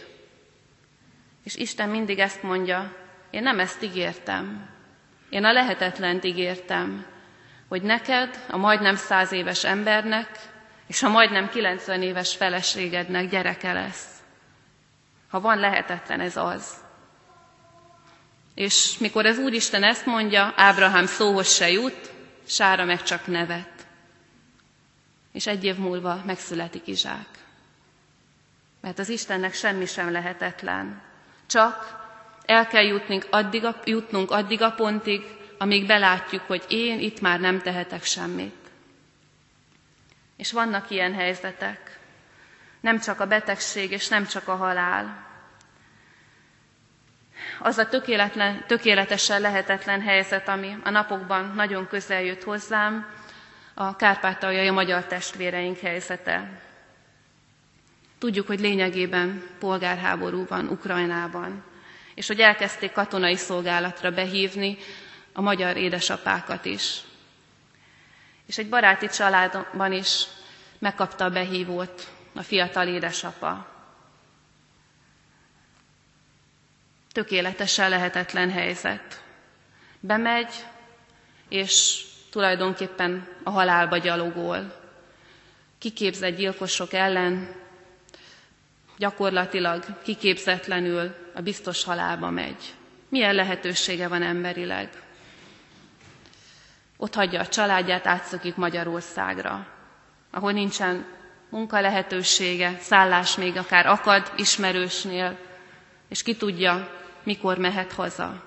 És 1.45 1.57
Isten 1.57 1.89
mindig 1.89 2.19
ezt 2.19 2.43
mondja, 2.43 2.93
én 3.31 3.43
nem 3.43 3.59
ezt 3.59 3.83
ígértem. 3.83 4.69
Én 5.31 5.45
a 5.45 5.53
lehetetlent 5.53 6.25
ígértem, 6.25 7.07
hogy 7.71 7.83
neked, 7.83 8.45
a 8.49 8.57
majdnem 8.57 8.97
száz 8.97 9.33
éves 9.33 9.65
embernek, 9.65 10.29
és 10.87 11.03
a 11.03 11.09
majdnem 11.09 11.49
90 11.49 12.03
éves 12.03 12.37
feleségednek 12.37 13.29
gyereke 13.29 13.73
lesz. 13.73 14.05
Ha 15.31 15.41
van 15.41 15.59
lehetetlen, 15.59 16.21
ez 16.21 16.37
az. 16.37 16.75
És 18.55 18.99
mikor 18.99 19.27
az 19.27 19.39
Úristen 19.39 19.83
ezt 19.83 20.07
mondja, 20.07 20.53
Ábrahám 20.57 21.07
szóhoz 21.07 21.53
se 21.55 21.71
jut, 21.71 22.13
Sára 22.47 22.85
meg 22.85 23.03
csak 23.03 23.27
nevet. 23.27 23.87
És 25.33 25.47
egy 25.47 25.65
év 25.65 25.77
múlva 25.77 26.23
megszületik 26.27 26.87
Izsák. 26.87 27.29
Mert 28.81 28.99
az 28.99 29.09
Istennek 29.09 29.55
semmi 29.55 29.87
sem 29.87 30.11
lehetetlen. 30.13 31.03
Csak 31.47 31.99
el 32.45 32.67
kell 32.67 32.85
jutnunk 32.85 33.27
addig 33.31 33.65
a, 33.65 33.77
jutnunk 33.85 34.31
addig 34.31 34.63
a 34.63 34.71
pontig, 34.73 35.39
amíg 35.61 35.87
belátjuk, 35.87 36.43
hogy 36.47 36.65
én 36.69 37.01
itt 37.01 37.21
már 37.21 37.41
nem 37.41 37.61
tehetek 37.61 38.05
semmit. 38.05 38.55
És 40.37 40.53
vannak 40.53 40.91
ilyen 40.91 41.15
helyzetek. 41.15 41.99
Nem 42.81 42.99
csak 42.99 43.21
a 43.21 43.27
betegség, 43.27 43.91
és 43.91 44.09
nem 44.09 44.27
csak 44.27 44.49
a 44.49 44.55
halál, 44.57 45.29
az 47.59 47.79
a 47.79 47.89
tökéletlen, 47.89 48.65
tökéletesen 48.67 49.41
lehetetlen 49.41 50.01
helyzet, 50.01 50.49
ami 50.49 50.77
a 50.85 50.91
napokban 50.91 51.53
nagyon 51.55 51.87
közel 51.89 52.23
jött 52.23 52.43
hozzám, 52.43 53.07
a 53.75 53.97
kárpátaljai 53.97 54.71
magyar 54.71 55.05
testvéreink 55.07 55.79
helyzete. 55.79 56.61
Tudjuk, 58.19 58.47
hogy 58.47 58.61
lényegében 58.61 59.43
polgárháború 59.59 60.47
van 60.49 60.69
Ukrajnában, 60.69 61.65
és 62.15 62.27
hogy 62.27 62.41
elkezdték 62.41 62.93
katonai 62.93 63.37
szolgálatra 63.37 64.11
behívni 64.11 64.77
a 65.33 65.41
magyar 65.41 65.77
édesapákat 65.77 66.65
is. 66.65 67.01
És 68.47 68.59
egy 68.59 68.69
baráti 68.69 69.09
családban 69.09 69.93
is 69.93 70.25
megkapta 70.79 71.25
a 71.25 71.31
behívót 71.31 72.09
a 72.35 72.43
fiatal 72.43 72.87
édesapa. 72.89 73.71
tökéletesen 77.13 77.89
lehetetlen 77.89 78.51
helyzet. 78.51 79.23
Bemegy, 80.01 80.53
és 81.49 82.05
tulajdonképpen 82.31 83.29
a 83.43 83.51
halálba 83.51 83.97
gyalogol. 83.99 84.79
Kiképzett 85.79 86.37
gyilkosok 86.37 86.93
ellen 86.93 87.55
gyakorlatilag 88.99 89.85
kiképzetlenül 90.03 91.15
a 91.35 91.41
biztos 91.41 91.85
halálba 91.85 92.31
megy. 92.31 92.75
Milyen 93.09 93.35
lehetősége 93.35 94.09
van 94.09 94.23
emberileg? 94.23 95.03
Ott 97.03 97.15
hagyja 97.15 97.41
a 97.41 97.47
családját, 97.47 98.07
átszökik 98.07 98.57
Magyarországra, 98.57 99.67
ahol 100.31 100.53
nincsen 100.53 101.07
munka 101.49 101.81
lehetősége, 101.81 102.77
szállás 102.81 103.37
még 103.37 103.57
akár 103.57 103.87
akad 103.87 104.33
ismerősnél, 104.37 105.39
és 106.09 106.23
ki 106.23 106.37
tudja, 106.37 106.91
mikor 107.23 107.59
mehet 107.59 107.93
haza. 107.93 108.45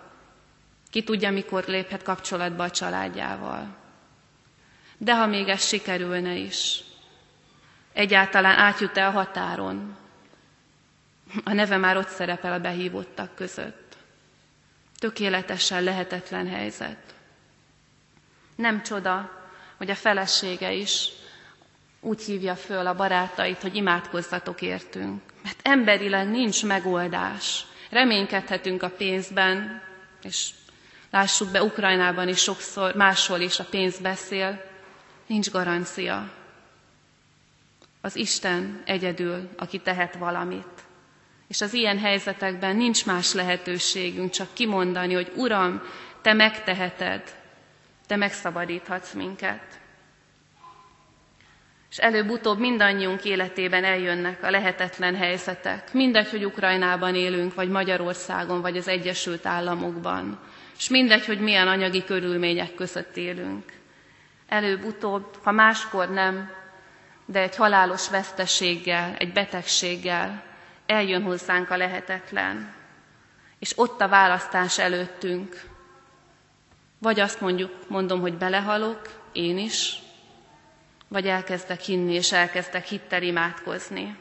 Ki 0.90 1.04
tudja, 1.04 1.32
mikor 1.32 1.64
léphet 1.68 2.04
kapcsolatba 2.04 2.64
a 2.64 2.70
családjával. 2.70 3.76
De 4.98 5.16
ha 5.16 5.26
még 5.26 5.48
ez 5.48 5.68
sikerülne 5.68 6.34
is, 6.36 6.84
egyáltalán 7.94 8.58
átjut-e 8.58 9.08
a 9.08 9.12
határon, 9.12 9.98
a 11.44 11.54
neve 11.54 11.78
már 11.78 11.98
ott 11.98 12.10
szerepel 12.10 12.54
a 12.54 12.60
behívottak 12.60 13.36
között. 13.36 13.98
Tökéletesen 14.98 15.84
lehetetlen 15.84 16.48
helyzet. 16.48 17.13
Nem 18.64 18.84
csoda, 18.84 19.30
hogy 19.78 19.90
a 19.90 19.96
felesége 19.96 20.72
is 20.72 21.10
úgy 22.00 22.22
hívja 22.24 22.56
föl 22.56 22.88
a 22.88 22.96
barátait, 22.96 23.62
hogy 23.62 23.76
imádkozzatok 23.76 24.62
értünk. 24.62 25.22
Mert 25.44 25.60
emberileg 25.64 26.30
nincs 26.30 26.66
megoldás. 26.66 27.66
Reménykedhetünk 27.90 28.84
a 28.84 28.90
pénzben, 28.90 29.82
és 30.22 30.50
lássuk 31.12 31.52
be, 31.52 31.64
Ukrajnában 31.64 32.28
is 32.28 32.40
sokszor 32.40 32.96
máshol 32.96 33.40
is 33.40 33.60
a 33.60 33.64
pénz 33.70 34.00
beszél, 34.00 34.64
nincs 35.28 35.50
garancia. 35.52 36.32
Az 38.02 38.16
Isten 38.16 38.82
egyedül, 38.86 39.50
aki 39.58 39.80
tehet 39.80 40.16
valamit. 40.16 40.84
És 41.48 41.62
az 41.62 41.74
ilyen 41.74 42.00
helyzetekben 42.00 42.76
nincs 42.76 43.06
más 43.06 43.34
lehetőségünk, 43.34 44.32
csak 44.32 44.54
kimondani, 44.54 45.14
hogy 45.14 45.32
Uram, 45.36 45.82
Te 46.22 46.34
megteheted, 46.34 47.43
Te 48.14 48.20
megszabadíthatsz 48.20 49.14
minket 49.14 49.80
és 51.90 51.98
előbb-utóbb 51.98 52.60
mindannyiunk 52.60 53.24
életében 53.24 53.84
eljönnek 53.84 54.44
a 54.44 54.50
lehetetlen 54.50 55.16
helyzetek. 55.16 55.94
Mindegy, 55.94 56.30
hogy 56.30 56.46
Ukrajnában 56.46 57.16
élünk, 57.16 57.54
vagy 57.54 57.70
Magyarországon, 57.70 58.62
vagy 58.62 58.78
az 58.78 58.88
Egyesült 58.88 59.46
Államokban. 59.46 60.40
És 60.78 60.90
mindegy, 60.90 61.26
hogy 61.26 61.40
milyen 61.40 61.68
anyagi 61.68 62.04
körülmények 62.04 62.74
között 62.76 63.18
élünk. 63.18 63.72
Előbb-utóbb, 64.48 65.38
ha 65.44 65.52
máskor 65.52 66.10
nem, 66.10 66.52
de 67.26 67.40
egy 67.40 67.56
halálos 67.56 68.10
veszteséggel, 68.10 69.16
egy 69.18 69.34
betegséggel 69.34 70.44
eljön 70.86 71.24
hozzánk 71.24 71.70
a 71.70 71.78
lehetetlen. 71.78 72.74
És 73.60 73.74
ott 73.76 74.02
a 74.02 74.08
választás 74.08 74.80
előttünk. 74.80 75.72
Vagy 77.04 77.20
azt 77.20 77.42
mondjuk, 77.42 77.90
mondom, 77.90 78.20
hogy 78.22 78.34
belehalok, 78.38 79.02
én 79.32 79.58
is, 79.58 80.00
vagy 81.08 81.28
elkezdek 81.28 81.82
hinni, 81.82 82.14
és 82.14 82.32
elkezdek 82.32 82.86
hittel 82.86 83.24
imádkozni. 83.24 84.18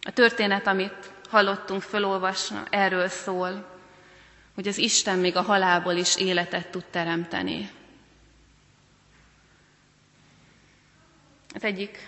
A 0.00 0.10
történet, 0.10 0.66
amit 0.66 1.10
hallottunk 1.30 1.82
fölolvasni, 1.82 2.58
erről 2.70 3.08
szól, 3.08 3.66
hogy 4.54 4.68
az 4.68 4.78
Isten 4.78 5.18
még 5.18 5.36
a 5.36 5.42
halálból 5.42 5.94
is 5.94 6.16
életet 6.16 6.70
tud 6.70 6.84
teremteni. 6.84 7.70
Az 11.54 11.64
egyik 11.64 11.98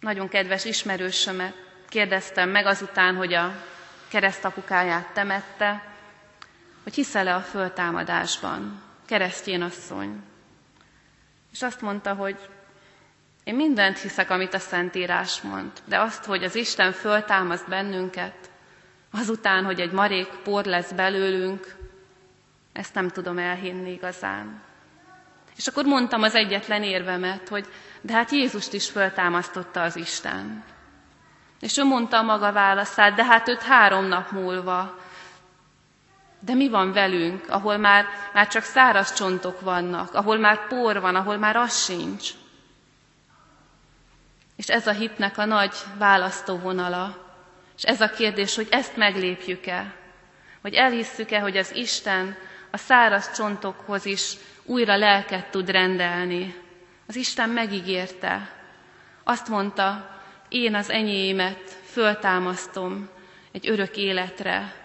nagyon 0.00 0.28
kedves 0.28 0.64
ismerősömet 0.64 1.54
kérdeztem 1.88 2.50
meg 2.50 2.66
azután, 2.66 3.14
hogy 3.16 3.34
a 3.34 3.64
keresztapukáját 4.08 5.12
temette, 5.12 5.91
hogy 6.82 6.94
hiszel-e 6.94 7.34
a 7.34 7.40
föltámadásban, 7.40 8.82
keresztjén 9.06 9.62
asszony. 9.62 10.22
És 11.52 11.62
azt 11.62 11.80
mondta, 11.80 12.14
hogy 12.14 12.36
én 13.44 13.54
mindent 13.54 13.98
hiszek, 13.98 14.30
amit 14.30 14.54
a 14.54 14.58
Szentírás 14.58 15.40
mond, 15.40 15.70
de 15.84 16.00
azt, 16.00 16.24
hogy 16.24 16.44
az 16.44 16.54
Isten 16.54 16.92
föltámaszt 16.92 17.68
bennünket, 17.68 18.50
azután, 19.10 19.64
hogy 19.64 19.80
egy 19.80 19.92
marék 19.92 20.28
por 20.28 20.64
lesz 20.64 20.92
belőlünk, 20.92 21.74
ezt 22.72 22.94
nem 22.94 23.08
tudom 23.08 23.38
elhinni 23.38 23.90
igazán. 23.92 24.60
És 25.56 25.66
akkor 25.66 25.84
mondtam 25.84 26.22
az 26.22 26.34
egyetlen 26.34 26.82
érvemet, 26.82 27.48
hogy 27.48 27.66
de 28.00 28.12
hát 28.12 28.30
Jézust 28.30 28.72
is 28.72 28.90
föltámasztotta 28.90 29.82
az 29.82 29.96
Isten. 29.96 30.64
És 31.60 31.76
ő 31.76 31.84
mondta 31.84 32.18
a 32.18 32.22
maga 32.22 32.52
válaszát, 32.52 33.14
de 33.14 33.24
hát 33.24 33.48
őt 33.48 33.62
három 33.62 34.04
nap 34.04 34.30
múlva. 34.30 34.98
De 36.44 36.54
mi 36.54 36.68
van 36.68 36.92
velünk, 36.92 37.48
ahol 37.48 37.76
már, 37.76 38.06
már 38.32 38.48
csak 38.48 38.62
száraz 38.62 39.14
csontok 39.14 39.60
vannak, 39.60 40.14
ahol 40.14 40.38
már 40.38 40.66
por 40.66 41.00
van, 41.00 41.14
ahol 41.14 41.36
már 41.36 41.56
az 41.56 41.84
sincs? 41.84 42.30
És 44.56 44.68
ez 44.68 44.86
a 44.86 44.92
hitnek 44.92 45.38
a 45.38 45.44
nagy 45.44 45.74
választóvonala. 45.98 47.30
És 47.76 47.82
ez 47.82 48.00
a 48.00 48.10
kérdés, 48.10 48.54
hogy 48.54 48.68
ezt 48.70 48.96
meglépjük-e? 48.96 49.94
Hogy 50.60 50.74
elhisszük-e, 50.74 51.40
hogy 51.40 51.56
az 51.56 51.74
Isten 51.74 52.36
a 52.70 52.76
száraz 52.76 53.32
csontokhoz 53.32 54.04
is 54.04 54.34
újra 54.64 54.96
lelket 54.96 55.50
tud 55.50 55.70
rendelni. 55.70 56.54
Az 57.06 57.16
Isten 57.16 57.48
megígérte. 57.48 58.50
Azt 59.24 59.48
mondta, 59.48 60.18
én 60.48 60.74
az 60.74 60.90
enyémet 60.90 61.78
föltámasztom 61.84 63.08
egy 63.52 63.68
örök 63.68 63.96
életre. 63.96 64.81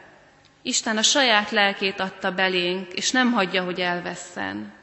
Isten 0.67 0.97
a 0.97 1.01
saját 1.01 1.51
lelkét 1.51 1.99
adta 1.99 2.31
belénk, 2.31 2.93
és 2.93 3.11
nem 3.11 3.31
hagyja, 3.31 3.63
hogy 3.63 3.79
elvesszen. 3.81 4.73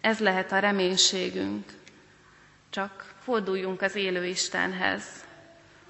Ez 0.00 0.18
lehet 0.18 0.52
a 0.52 0.58
reménységünk. 0.58 1.64
Csak 2.70 3.14
forduljunk 3.22 3.82
az 3.82 3.94
élő 3.94 4.24
Istenhez, 4.26 5.04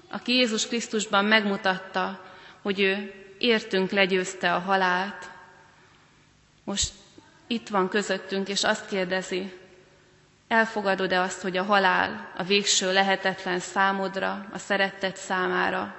aki 0.09 0.31
Jézus 0.33 0.67
Krisztusban 0.67 1.25
megmutatta, 1.25 2.25
hogy 2.61 2.79
ő 2.79 3.13
értünk 3.37 3.91
legyőzte 3.91 4.53
a 4.53 4.59
halált. 4.59 5.29
Most 6.63 6.91
itt 7.47 7.67
van 7.69 7.89
közöttünk, 7.89 8.47
és 8.49 8.63
azt 8.63 8.87
kérdezi, 8.87 9.53
elfogadod-e 10.47 11.21
azt, 11.21 11.41
hogy 11.41 11.57
a 11.57 11.63
halál 11.63 12.31
a 12.37 12.43
végső 12.43 12.93
lehetetlen 12.93 13.59
számodra, 13.59 14.45
a 14.53 14.57
szerettet 14.57 15.17
számára, 15.17 15.95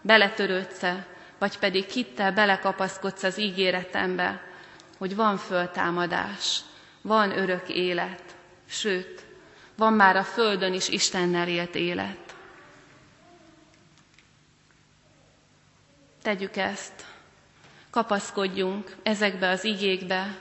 beletörődsz-e, 0.00 1.06
vagy 1.38 1.58
pedig 1.58 1.84
hittel 1.88 2.32
belekapaszkodsz 2.32 3.22
az 3.22 3.38
ígéretembe, 3.38 4.42
hogy 4.98 5.16
van 5.16 5.36
föltámadás, 5.36 6.60
van 7.02 7.38
örök 7.38 7.68
élet, 7.68 8.22
sőt, 8.68 9.24
van 9.76 9.92
már 9.92 10.16
a 10.16 10.24
földön 10.24 10.72
is 10.74 10.88
Istennel 10.88 11.48
élt 11.48 11.74
élet. 11.74 12.34
Tegyük 16.22 16.56
ezt, 16.56 17.04
kapaszkodjunk 17.90 18.96
ezekbe 19.02 19.48
az 19.48 19.64
igékbe, 19.64 20.36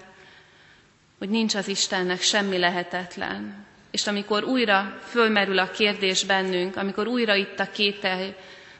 hogy 1.18 1.30
nincs 1.30 1.56
az 1.56 1.68
Istennek 1.68 2.22
semmi 2.22 2.58
lehetetlen. 2.58 3.66
És 3.92 4.08
amikor 4.08 4.44
újra 4.44 5.00
fölmerül 5.04 5.60
a 5.60 5.72
kérdés 5.72 6.24
bennünk, 6.24 6.76
amikor 6.76 7.08
újra 7.08 7.36
itt 7.36 7.60
a 7.60 7.70
kételj, 7.72 8.34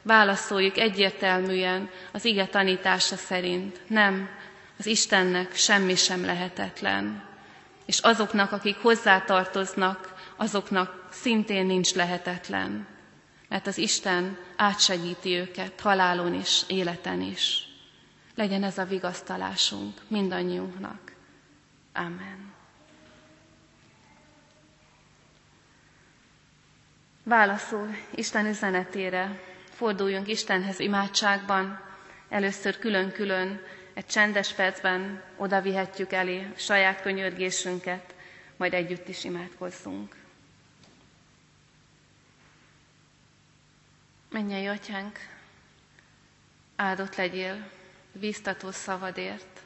válaszoljuk 0.08 0.76
egyértelműen 0.78 1.90
az 2.12 2.24
ige 2.24 2.46
tanítása 2.46 3.16
szerint. 3.16 3.80
Nem, 3.86 4.28
az 4.78 4.86
Istennek 4.86 5.54
semmi 5.54 5.94
sem 5.94 6.24
lehetetlen. 6.24 7.22
És 7.86 7.98
azoknak, 7.98 8.52
akik 8.52 8.76
hozzátartoznak, 8.76 10.14
azoknak 10.36 11.06
szintén 11.10 11.66
nincs 11.66 11.94
lehetetlen. 11.94 12.86
Mert 13.48 13.66
az 13.66 13.78
Isten 13.78 14.38
átsegíti 14.56 15.34
őket 15.34 15.80
halálon 15.80 16.34
is, 16.34 16.62
életen 16.66 17.20
is. 17.20 17.68
Legyen 18.34 18.62
ez 18.64 18.78
a 18.78 18.84
vigasztalásunk 18.84 20.00
mindannyiunknak. 20.08 21.12
Amen. 21.94 22.52
Válaszul 27.24 27.88
Isten 28.14 28.46
üzenetére 28.46 29.40
forduljunk 29.78 30.28
Istenhez 30.28 30.78
imádságban. 30.78 31.80
Először 32.28 32.78
külön-külön 32.78 33.60
egy 33.94 34.06
csendes 34.06 34.52
percben 34.52 35.22
oda 35.36 35.60
vihetjük 35.60 36.12
elé 36.12 36.46
saját 36.56 37.02
könyörgésünket, 37.02 38.14
majd 38.56 38.74
együtt 38.74 39.08
is 39.08 39.24
imádkozzunk. 39.24 40.14
Mennyei 44.30 44.66
atyánk, 44.66 45.18
áldott 46.76 47.16
legyél 47.16 47.68
bíztató 48.12 48.70
szavadért, 48.70 49.60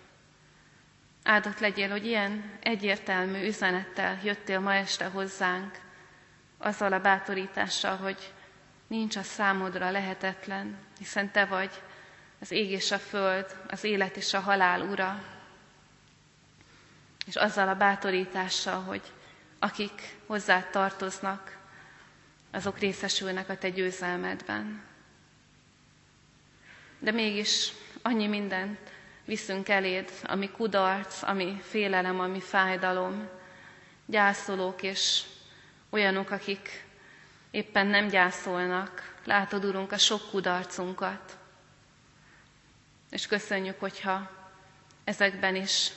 Áldott 1.24 1.58
legyél, 1.58 1.90
hogy 1.90 2.06
ilyen 2.06 2.50
egyértelmű 2.62 3.46
üzenettel 3.46 4.18
jöttél 4.24 4.60
ma 4.60 4.74
este 4.74 5.04
hozzánk, 5.04 5.78
azzal 6.58 6.92
a 6.92 7.00
bátorítással, 7.00 7.96
hogy 7.96 8.32
nincs 8.92 9.16
a 9.16 9.22
számodra 9.22 9.90
lehetetlen, 9.90 10.76
hiszen 10.98 11.30
Te 11.30 11.44
vagy 11.44 11.70
az 12.40 12.50
ég 12.50 12.70
és 12.70 12.90
a 12.90 12.98
föld, 12.98 13.56
az 13.68 13.84
élet 13.84 14.16
és 14.16 14.34
a 14.34 14.40
halál 14.40 14.80
ura, 14.80 15.22
és 17.26 17.36
azzal 17.36 17.68
a 17.68 17.74
bátorítással, 17.74 18.80
hogy 18.82 19.02
akik 19.58 20.16
hozzá 20.26 20.62
tartoznak, 20.70 21.58
azok 22.50 22.78
részesülnek 22.78 23.48
a 23.48 23.56
Te 23.58 23.70
győzelmedben. 23.70 24.82
De 26.98 27.10
mégis 27.10 27.72
annyi 28.02 28.26
mindent 28.26 28.78
viszünk 29.24 29.68
eléd, 29.68 30.10
ami 30.22 30.50
kudarc, 30.50 31.22
ami 31.22 31.60
félelem, 31.62 32.20
ami 32.20 32.40
fájdalom, 32.40 33.28
gyászolók 34.06 34.82
és 34.82 35.22
olyanok, 35.90 36.30
akik 36.30 36.90
éppen 37.52 37.86
nem 37.86 38.08
gyászolnak. 38.08 39.14
Látod, 39.24 39.64
Urunk, 39.64 39.92
a 39.92 39.98
sok 39.98 40.30
kudarcunkat. 40.30 41.36
És 43.10 43.26
köszönjük, 43.26 43.80
hogyha 43.80 44.30
ezekben 45.04 45.54
is 45.54 45.90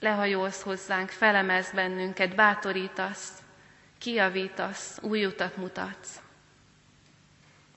lehajolsz 0.00 0.62
hozzánk, 0.62 1.10
felemez 1.10 1.72
bennünket, 1.72 2.34
bátorítasz, 2.34 3.32
kiavítasz, 3.98 4.98
új 5.02 5.24
utat 5.26 5.56
mutatsz. 5.56 6.20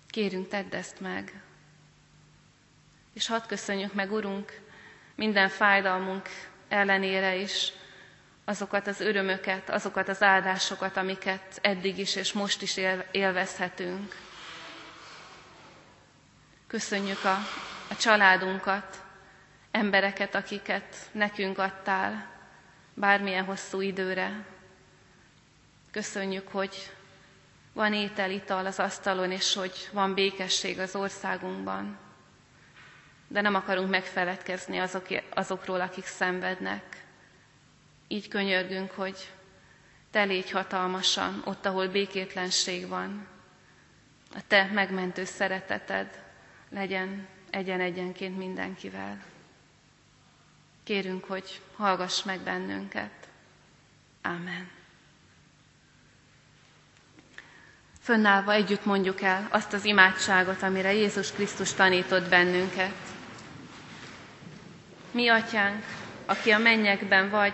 Kérünk, 0.07 0.47
tedd 0.47 0.75
ezt 0.75 0.99
meg. 0.99 1.41
És 3.13 3.27
hadd 3.27 3.47
köszönjük 3.47 3.93
meg, 3.93 4.11
Urunk, 4.11 4.61
minden 5.15 5.49
fájdalmunk 5.49 6.29
ellenére 6.67 7.35
is 7.35 7.71
azokat 8.45 8.87
az 8.87 8.99
örömöket, 8.99 9.69
azokat 9.69 10.07
az 10.09 10.23
áldásokat, 10.23 10.97
amiket 10.97 11.59
eddig 11.61 11.97
is 11.97 12.15
és 12.15 12.33
most 12.33 12.61
is 12.61 12.77
élvezhetünk. 13.11 14.15
Köszönjük 16.67 17.23
a, 17.23 17.37
a 17.89 17.95
családunkat, 17.99 19.03
embereket, 19.71 20.35
akiket 20.35 20.95
nekünk 21.11 21.57
adtál 21.57 22.27
bármilyen 22.93 23.45
hosszú 23.45 23.81
időre. 23.81 24.45
Köszönjük, 25.91 26.47
hogy 26.47 26.91
van 27.73 27.93
étel, 27.93 28.31
ital 28.31 28.65
az 28.65 28.79
asztalon, 28.79 29.31
és 29.31 29.53
hogy 29.53 29.89
van 29.91 30.13
békesség 30.13 30.79
az 30.79 30.95
országunkban 30.95 31.97
de 33.27 33.41
nem 33.41 33.55
akarunk 33.55 33.89
megfeledkezni 33.89 34.77
azok, 34.77 35.05
azokról, 35.33 35.81
akik 35.81 36.05
szenvednek. 36.05 37.04
Így 38.07 38.27
könyörgünk, 38.27 38.91
hogy 38.91 39.29
te 40.11 40.23
légy 40.23 40.51
hatalmasan 40.51 41.41
ott, 41.45 41.65
ahol 41.65 41.87
békétlenség 41.87 42.87
van. 42.87 43.27
A 44.35 44.39
te 44.47 44.69
megmentő 44.73 45.25
szereteted 45.25 46.23
legyen 46.69 47.27
egyen-egyenként 47.49 48.37
mindenkivel. 48.37 49.23
Kérünk, 50.83 51.23
hogy 51.23 51.61
hallgass 51.75 52.23
meg 52.23 52.39
bennünket. 52.39 53.27
Amen. 54.21 54.69
Fönnállva 58.01 58.53
együtt 58.53 58.85
mondjuk 58.85 59.21
el 59.21 59.47
azt 59.51 59.73
az 59.73 59.85
imádságot, 59.85 60.61
amire 60.61 60.93
Jézus 60.93 61.31
Krisztus 61.31 61.73
tanított 61.73 62.29
bennünket. 62.29 62.95
Mi, 65.11 65.27
atyánk, 65.27 65.83
aki 66.25 66.51
a 66.51 66.57
mennyekben 66.57 67.29
vagy, 67.29 67.53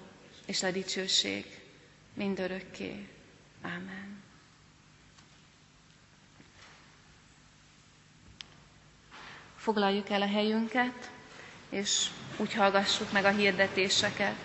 és 0.51 0.63
a 0.63 0.71
dicsőség 0.71 1.45
mindörökké. 2.13 3.07
Ámen. 3.61 4.23
Foglaljuk 9.55 10.09
el 10.09 10.21
a 10.21 10.27
helyünket, 10.27 11.11
és 11.69 12.07
úgy 12.37 12.53
hallgassuk 12.53 13.11
meg 13.11 13.25
a 13.25 13.29
hirdetéseket. 13.29 14.35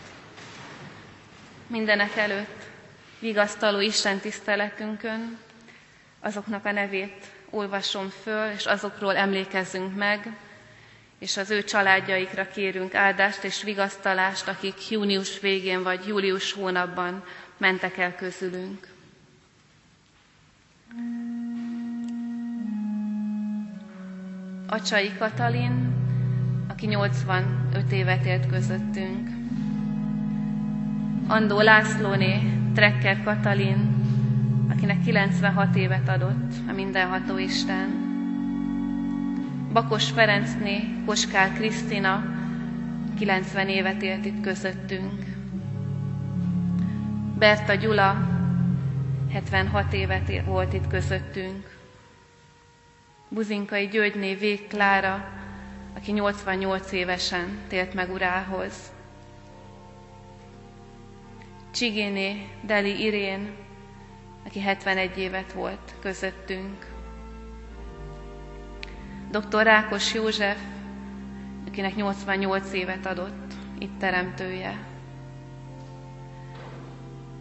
Mindenek 1.67 2.17
előtt 2.17 2.65
vigasztaló 3.19 3.81
Isten 3.81 4.19
tiszteletünkön 4.19 5.39
azoknak 6.21 6.65
a 6.65 6.73
nevét 6.73 7.27
olvasom 7.51 8.09
föl, 8.09 8.51
és 8.51 8.67
azokról 8.67 9.17
emlékezzünk 9.17 9.97
meg, 9.97 10.37
és 11.19 11.37
az 11.37 11.51
ő 11.51 11.65
családjaikra 11.65 12.49
kérünk 12.49 12.95
áldást 12.95 13.45
és 13.45 13.63
vigasztalást, 13.63 14.49
akik 14.49 14.91
június 14.91 15.41
végén 15.41 15.83
vagy 15.83 16.07
július 16.07 16.53
hónapban 16.53 17.25
mentek 17.57 17.99
el 17.99 18.15
közülünk. 18.15 18.89
Acsai 24.67 25.13
Katalin, 25.19 25.95
aki 26.69 26.87
85 26.87 27.93
évet 27.93 28.25
élt 28.25 28.47
közöttünk. 28.47 29.29
Andó 31.27 31.61
Lászlóné, 31.61 32.41
Trekker 32.75 33.23
Katalin, 33.23 33.95
akinek 34.71 35.03
96 35.03 35.77
évet 35.77 36.09
adott 36.09 36.53
a 36.69 36.73
mindenható 36.73 37.39
Isten. 37.39 38.06
Bakos 39.77 40.11
Ferencné, 40.11 41.03
Koskál 41.07 41.53
Krisztina, 41.53 42.25
90 43.19 43.69
évet 43.69 44.03
élt 44.03 44.25
itt 44.25 44.41
közöttünk. 44.41 45.25
Berta 47.39 47.75
Gyula, 47.75 48.17
76 49.33 49.93
évet 49.93 50.45
volt 50.45 50.73
itt 50.73 50.87
közöttünk. 50.87 51.79
Buzinkai 53.29 53.87
Györgyné 53.89 54.35
Vég 54.35 54.67
aki 55.97 56.13
88 56.13 56.93
évesen 56.93 57.59
tért 57.69 57.95
meg 57.95 58.13
urához. 58.13 58.73
Csigéné 61.75 62.49
Deli 62.63 63.05
Irén, 63.05 63.51
aki 64.47 64.61
71 64.61 65.19
évet 65.19 65.53
volt 65.53 65.95
közöttünk. 66.01 66.96
Dr. 69.41 69.63
Rákos 69.63 70.15
József, 70.15 70.59
akinek 71.67 71.95
88 71.95 72.73
évet 72.73 73.07
adott, 73.07 73.53
itt 73.79 73.99
teremtője. 73.99 74.79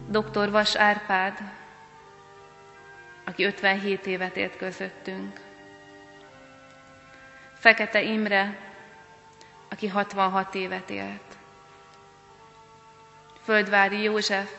Dr. 0.08 0.50
Vas 0.50 0.74
Árpád, 0.74 1.38
aki 3.24 3.44
57 3.44 4.06
évet 4.06 4.36
élt 4.36 4.56
közöttünk. 4.56 5.40
Fekete 7.54 8.02
Imre, 8.02 8.58
aki 9.70 9.86
66 9.88 10.54
évet 10.54 10.90
élt. 10.90 11.36
Földvári 13.42 14.02
József, 14.02 14.50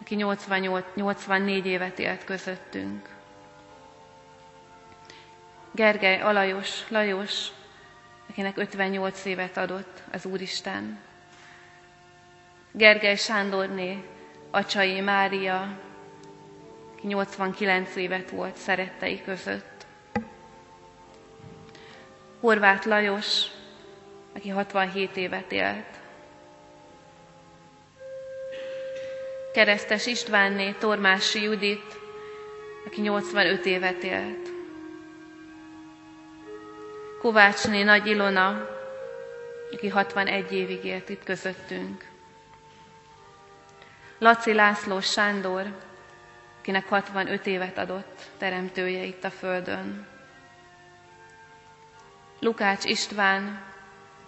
aki 0.00 0.14
88, 0.14 0.84
84 0.94 1.66
évet 1.66 1.98
élt 1.98 2.24
közöttünk. 2.24 3.15
Gergely 5.76 6.20
Alajos 6.20 6.88
Lajos, 6.88 7.48
akinek 8.30 8.56
58 8.56 9.24
évet 9.24 9.56
adott 9.56 10.02
az 10.12 10.24
Úristen. 10.24 10.98
Gergely 12.72 13.16
Sándorné, 13.16 14.04
Acsai 14.50 15.00
Mária, 15.00 15.78
aki 16.92 17.06
89 17.06 17.96
évet 17.96 18.30
volt 18.30 18.56
szerettei 18.56 19.22
között. 19.22 19.86
Horváth 22.40 22.86
Lajos, 22.86 23.46
aki 24.34 24.48
67 24.48 25.16
évet 25.16 25.52
élt. 25.52 26.00
Keresztes 29.52 30.06
Istvánné 30.06 30.72
Tormási 30.72 31.42
Judit, 31.42 31.98
aki 32.86 33.00
85 33.00 33.66
évet 33.66 34.02
élt. 34.02 34.55
Kovácsné 37.20 37.82
Nagy 37.82 38.06
Ilona, 38.06 38.68
aki 39.72 39.88
61 39.88 40.52
évig 40.52 40.84
élt 40.84 41.08
itt 41.08 41.24
közöttünk. 41.24 42.04
Laci 44.18 44.52
László 44.52 45.00
Sándor, 45.00 45.66
akinek 46.58 46.88
65 46.88 47.46
évet 47.46 47.78
adott 47.78 48.20
teremtője 48.38 49.02
itt 49.02 49.24
a 49.24 49.30
Földön. 49.30 50.06
Lukács 52.40 52.84
István, 52.84 53.62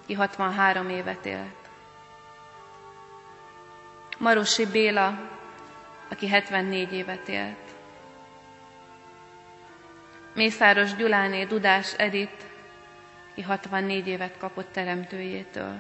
aki 0.02 0.14
63 0.14 0.88
évet 0.88 1.26
élt. 1.26 1.68
Marosi 4.18 4.66
Béla, 4.66 5.18
aki 6.10 6.28
74 6.28 6.92
évet 6.92 7.28
élt. 7.28 7.68
Mészáros 10.34 10.94
Gyuláné 10.94 11.44
Dudás 11.44 11.94
Edith, 11.94 12.47
aki 13.38 13.46
64 13.46 14.06
évet 14.06 14.38
kapott 14.38 14.72
teremtőjétől. 14.72 15.76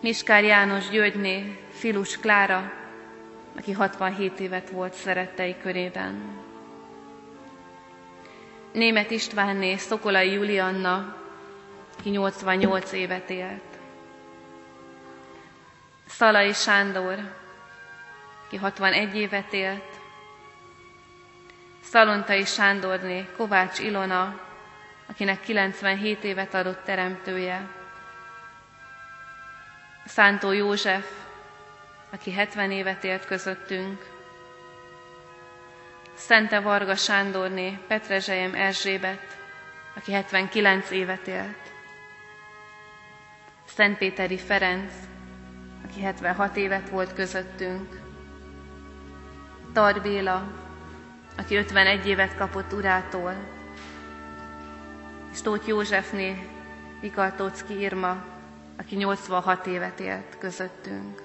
Miskár 0.00 0.44
János 0.44 0.88
Györgyné, 0.88 1.58
Filus 1.70 2.18
Klára, 2.18 2.72
aki 3.56 3.72
67 3.72 4.40
évet 4.40 4.70
volt 4.70 4.92
szerettei 4.92 5.56
körében. 5.62 6.38
Német 8.72 9.10
Istvánné 9.10 9.76
Szokolai 9.76 10.32
Julianna, 10.32 11.16
aki 11.98 12.10
88 12.10 12.92
évet 12.92 13.30
élt. 13.30 13.78
Szalai 16.06 16.52
Sándor, 16.52 17.18
aki 18.46 18.56
61 18.56 19.16
évet 19.16 19.52
élt. 19.52 20.00
Szalontai 21.82 22.44
Sándorné 22.44 23.26
Kovács 23.36 23.78
Ilona, 23.78 24.45
akinek 25.06 25.40
97 25.40 26.24
évet 26.24 26.54
adott 26.54 26.84
teremtője. 26.84 27.68
Szántó 30.06 30.52
József, 30.52 31.10
aki 32.10 32.32
70 32.32 32.70
évet 32.70 33.04
élt 33.04 33.24
közöttünk. 33.24 34.14
Szente 36.14 36.60
Varga 36.60 36.94
Sándorné, 36.96 37.78
Petrezselyem 37.86 38.54
Erzsébet, 38.54 39.36
aki 39.96 40.12
79 40.12 40.90
évet 40.90 41.26
élt. 41.26 41.72
Szentpéteri 43.64 44.38
Ferenc, 44.38 44.92
aki 45.84 46.00
76 46.02 46.56
évet 46.56 46.88
volt 46.88 47.14
közöttünk. 47.14 48.00
Tar 49.72 50.00
Béla, 50.02 50.52
aki 51.38 51.54
51 51.56 52.06
évet 52.06 52.36
kapott 52.36 52.72
urától, 52.72 53.34
és 55.36 55.42
Tóth 55.42 55.68
Józsefné 55.68 56.48
Vikaltócki 57.00 57.80
Irma, 57.80 58.24
aki 58.78 58.96
86 58.96 59.66
évet 59.66 60.00
élt 60.00 60.36
közöttünk. 60.38 61.22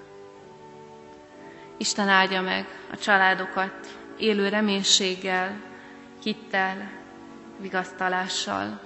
Isten 1.76 2.08
áldja 2.08 2.40
meg 2.42 2.66
a 2.92 2.96
családokat 2.96 3.98
élő 4.18 4.48
reménységgel, 4.48 5.60
hittel, 6.22 6.90
vigasztalással, 7.60 8.80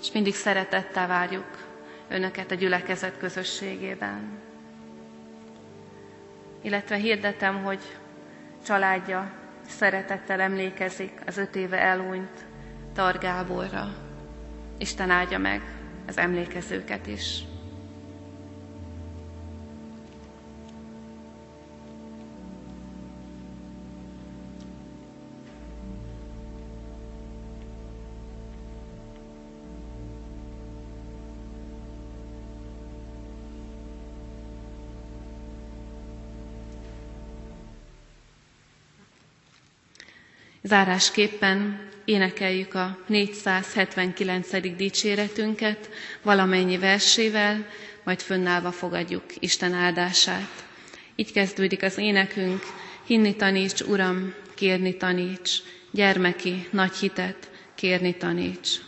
és 0.00 0.12
mindig 0.12 0.34
szeretettel 0.34 1.06
várjuk 1.06 1.66
Önöket 2.08 2.50
a 2.50 2.54
gyülekezet 2.54 3.18
közösségében. 3.18 4.38
Illetve 6.62 6.96
hirdetem, 6.96 7.62
hogy 7.62 7.80
családja 8.66 9.32
szeretettel 9.68 10.40
emlékezik 10.40 11.20
az 11.26 11.36
öt 11.36 11.56
éve 11.56 11.78
elúnyt 11.80 12.44
Targáborra. 12.94 14.06
Isten 14.78 15.10
áldja 15.10 15.38
meg 15.38 15.62
az 16.06 16.18
emlékezőket 16.18 17.06
is. 17.06 17.42
Zárásképpen 40.62 41.87
énekeljük 42.08 42.74
a 42.74 42.98
479. 43.06 44.76
dicséretünket 44.76 45.90
valamennyi 46.22 46.78
versével, 46.78 47.66
majd 48.04 48.20
fönnállva 48.20 48.72
fogadjuk 48.72 49.24
Isten 49.38 49.72
áldását. 49.72 50.66
Így 51.16 51.32
kezdődik 51.32 51.82
az 51.82 51.98
énekünk, 51.98 52.62
hinni 53.06 53.36
taníts, 53.36 53.80
Uram, 53.80 54.34
kérni 54.54 54.96
taníts, 54.96 55.50
gyermeki 55.90 56.66
nagy 56.70 56.94
hitet 56.96 57.50
kérni 57.74 58.14
taníts. 58.16 58.87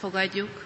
Fogadjuk. 0.00 0.64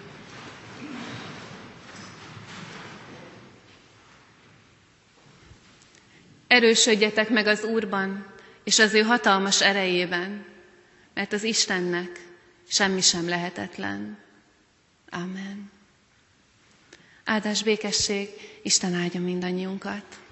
Erősödjetek 6.47 7.29
meg 7.29 7.47
az 7.47 7.63
Úrban, 7.63 8.25
és 8.63 8.79
az 8.79 8.93
ő 8.93 9.01
hatalmas 9.01 9.61
erejében, 9.61 10.45
mert 11.13 11.33
az 11.33 11.43
Istennek 11.43 12.19
semmi 12.67 13.01
sem 13.01 13.27
lehetetlen. 13.27 14.17
Amen. 15.09 15.71
Áldás 17.23 17.63
békesség, 17.63 18.29
Isten 18.63 18.93
áldja 18.93 19.21
mindannyiunkat. 19.21 20.24